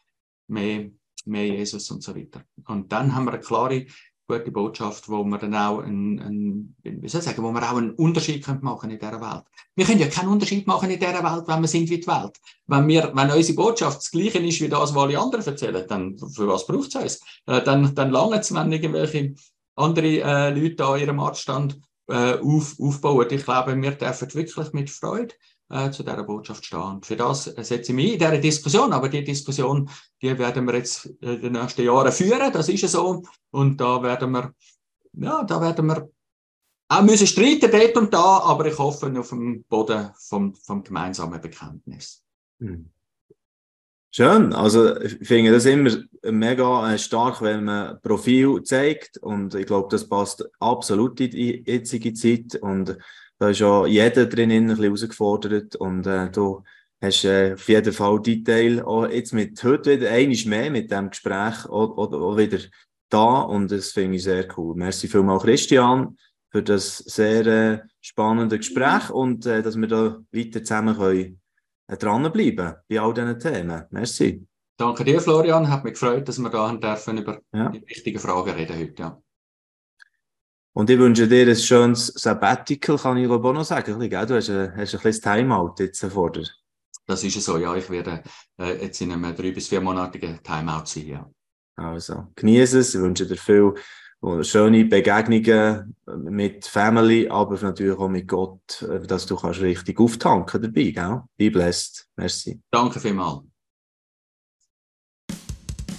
mehr, 0.47 0.89
mehr 1.25 1.47
Jesus 1.47 1.89
und 1.89 2.03
so 2.03 2.13
weiter. 2.15 2.43
Und 2.67 2.91
dann 2.91 3.15
haben 3.15 3.25
wir 3.25 3.33
eine 3.33 3.41
klare, 3.41 3.85
gute 4.27 4.51
Botschaft, 4.51 5.09
wo 5.09 5.23
wir 5.23 5.37
dann 5.37 5.55
auch 5.55 5.79
einen, 5.79 6.19
einen, 6.19 6.75
wie 6.83 7.07
soll 7.07 7.19
ich 7.19 7.25
sagen, 7.25 7.43
wo 7.43 7.51
wir 7.51 7.61
auch 7.61 7.77
einen 7.77 7.91
Unterschied 7.91 8.45
machen 8.61 8.89
in 8.89 8.99
dieser 8.99 9.21
Welt. 9.21 9.43
Wir 9.75 9.85
können 9.85 9.99
ja 9.99 10.07
keinen 10.07 10.29
Unterschied 10.29 10.65
machen 10.65 10.89
in 10.89 10.99
dieser 10.99 11.23
Welt, 11.23 11.47
wenn 11.47 11.61
wir 11.61 11.67
sind 11.67 11.89
wie 11.89 11.99
die 11.99 12.07
Welt. 12.07 12.39
Wenn, 12.67 12.87
wir, 12.87 13.11
wenn 13.13 13.31
unsere 13.31 13.55
Botschaft 13.55 13.97
das 13.97 14.11
Gleiche 14.11 14.39
ist 14.39 14.61
wie 14.61 14.69
das, 14.69 14.95
was 14.95 15.03
alle 15.03 15.19
anderen 15.19 15.45
erzählen, 15.45 15.85
dann 15.87 16.17
für 16.17 16.47
was 16.47 16.65
braucht 16.65 16.95
es 16.95 16.95
uns? 16.95 17.21
Äh, 17.47 17.61
dann, 17.63 17.93
dann 17.95 18.11
lange 18.11 18.39
es, 18.39 18.53
wenn 18.53 18.71
irgendwelche 18.71 19.35
andere 19.75 20.21
äh, 20.21 20.49
Leute 20.49 20.85
an 20.85 20.99
ihrem 20.99 21.19
Artstand 21.19 21.79
äh, 22.07 22.35
auf, 22.35 22.79
aufbauen. 22.79 23.27
Ich 23.29 23.43
glaube, 23.43 23.81
wir 23.81 23.91
dürfen 23.91 24.33
wirklich 24.33 24.73
mit 24.73 24.89
Freude 24.89 25.33
äh, 25.69 25.89
zu 25.91 26.03
dieser 26.03 26.23
Botschaft 26.23 26.65
stehen. 26.65 27.01
Für 27.01 27.15
das 27.15 27.45
setze 27.45 27.91
ich 27.91 27.93
mich 27.93 28.13
in 28.13 28.19
dieser 28.19 28.37
Diskussion. 28.37 28.93
Aber 28.93 29.09
die 29.09 29.23
Diskussion, 29.23 29.89
die 30.21 30.37
werden 30.37 30.65
wir 30.67 30.75
jetzt 30.75 31.05
in 31.05 31.41
den 31.41 31.53
nächsten 31.53 31.83
Jahren 31.83 32.11
führen. 32.11 32.51
Das 32.51 32.69
ist 32.69 32.81
ja 32.81 32.87
so. 32.87 33.23
Und 33.51 33.79
da 33.79 34.01
werden 34.03 34.31
wir, 34.31 34.53
ja, 35.13 35.43
da 35.43 35.61
werden 35.61 35.85
wir 35.87 36.09
auch 36.89 37.01
müssen 37.01 37.27
streiten 37.27 37.71
dort 37.71 37.97
und 37.97 38.13
da, 38.13 38.39
aber 38.39 38.67
ich 38.67 38.77
hoffe 38.77 39.11
auf 39.17 39.29
dem 39.29 39.63
Boden 39.63 40.11
vom, 40.15 40.53
vom 40.55 40.83
gemeinsamen 40.83 41.41
Bekenntnis. 41.41 42.23
Mhm. 42.59 42.92
Schön. 44.15 44.53
Also, 44.53 44.95
ich 45.01 45.27
finde 45.27 45.51
das 45.51 45.65
immer 45.65 45.89
mega 46.21 46.93
äh, 46.93 46.99
stark, 46.99 47.41
wenn 47.41 47.63
man 47.63 47.99
Profil 48.03 48.61
zeigt. 48.61 49.17
Und 49.17 49.55
ich 49.55 49.65
glaube, 49.65 49.87
das 49.89 50.07
passt 50.07 50.47
absolut 50.59 51.19
in 51.19 51.31
die 51.31 51.63
jetzige 51.65 52.13
Zeit. 52.13 52.55
Und 52.61 52.95
da 53.39 53.49
ist 53.49 53.59
ja 53.59 53.87
jeder 53.87 54.27
drinnen 54.27 54.65
ein 54.65 54.67
bisschen 54.67 54.83
herausgefordert. 54.83 55.75
Und 55.77 56.05
äh, 56.05 56.29
du 56.29 56.61
hast 57.01 57.25
äh, 57.25 57.53
auf 57.53 57.67
jeden 57.67 57.91
Fall 57.91 58.21
Detail 58.21 58.83
auch 58.85 59.07
jetzt 59.07 59.33
mit 59.33 59.63
heute 59.63 59.97
wieder 59.97 60.11
einiges 60.11 60.45
mehr 60.45 60.69
mit 60.69 60.91
dem 60.91 61.09
Gespräch 61.09 61.65
auch, 61.65 61.97
auch, 61.97 62.13
auch 62.13 62.37
wieder 62.37 62.59
da. 63.09 63.41
Und 63.41 63.71
das 63.71 63.93
finde 63.93 64.17
ich 64.17 64.23
sehr 64.25 64.47
cool. 64.59 64.75
Merci 64.75 65.07
vielmals, 65.07 65.41
Christian, 65.41 66.19
für 66.51 66.61
das 66.61 66.99
sehr 66.99 67.47
äh, 67.47 67.79
spannende 67.99 68.59
Gespräch 68.59 69.09
und 69.09 69.47
äh, 69.47 69.63
dass 69.63 69.75
wir 69.75 69.87
da 69.87 70.19
weiter 70.31 70.63
zusammen 70.63 70.95
können 70.95 71.41
dranbleiben 71.87 72.75
bei 72.87 72.99
all 72.99 73.13
diesen 73.13 73.39
Themen. 73.39 73.85
Merci. 73.91 74.45
Danke 74.77 75.03
dir, 75.03 75.21
Florian. 75.21 75.69
Hat 75.69 75.83
mich 75.83 75.93
gefreut, 75.93 76.27
dass 76.27 76.39
wir 76.39 76.49
da 76.49 76.73
dürfen 76.75 77.17
über 77.19 77.39
ja. 77.53 77.69
die 77.69 77.85
wichtigen 77.87 78.19
Fragen 78.19 78.51
reden 78.51 78.77
heute. 78.77 79.01
Ja. 79.01 79.21
Und 80.75 80.89
ich 80.89 80.97
wünsche 80.97 81.27
dir 81.27 81.47
ein 81.47 81.55
schönes 81.55 82.07
Sabbatical, 82.07 82.97
kann 82.97 83.17
ich 83.17 83.29
auch 83.29 83.53
noch 83.53 83.63
sagen. 83.63 83.99
Du 83.99 84.35
hast 84.35 84.49
ein, 84.49 84.75
hast 84.75 84.93
ein 84.95 84.99
kleines 84.99 85.21
Timeout 85.21 85.75
jetzt 85.77 86.03
vor 86.05 86.31
dir. 86.31 86.47
Das 87.05 87.23
ist 87.23 87.39
so, 87.43 87.57
ja. 87.57 87.75
Ich 87.75 87.89
werde 87.89 88.23
äh, 88.57 88.81
jetzt 88.81 88.99
in 89.01 89.11
einem 89.11 89.35
drei- 89.35 89.51
bis 89.51 89.67
viermonatigen 89.67 90.41
Timeout 90.41 90.85
sein, 90.85 91.07
ja. 91.07 91.29
Also, 91.75 92.27
genieße 92.35 92.79
es. 92.79 92.95
Ich 92.95 93.01
wünsche 93.01 93.27
dir 93.27 93.37
viel 93.37 93.73
schöne 94.41 94.85
Begegnungen 94.85 95.95
mit 96.05 96.65
Family, 96.65 97.27
aber 97.27 97.59
natürlich 97.61 97.97
auch 97.97 98.07
mit 98.07 98.27
Gott, 98.27 98.85
dass 99.07 99.25
du 99.25 99.35
kannst 99.35 99.61
richtig 99.61 99.99
auftanken 99.99 100.61
dabei, 100.61 100.91
gell? 100.91 101.21
Be 101.37 101.51
blessed. 101.51 102.07
Merci. 102.15 102.59
Danke 102.71 102.99
vielmals. 102.99 103.41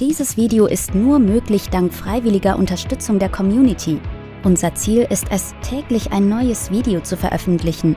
Dieses 0.00 0.36
Video 0.36 0.66
ist 0.66 0.94
nur 0.94 1.18
möglich 1.18 1.70
dank 1.70 1.92
freiwilliger 1.92 2.58
Unterstützung 2.58 3.18
der 3.18 3.28
Community. 3.28 4.00
Unser 4.42 4.74
Ziel 4.74 5.06
ist 5.08 5.26
es, 5.30 5.54
täglich 5.62 6.12
ein 6.12 6.28
neues 6.28 6.70
Video 6.70 7.00
zu 7.00 7.16
veröffentlichen. 7.16 7.96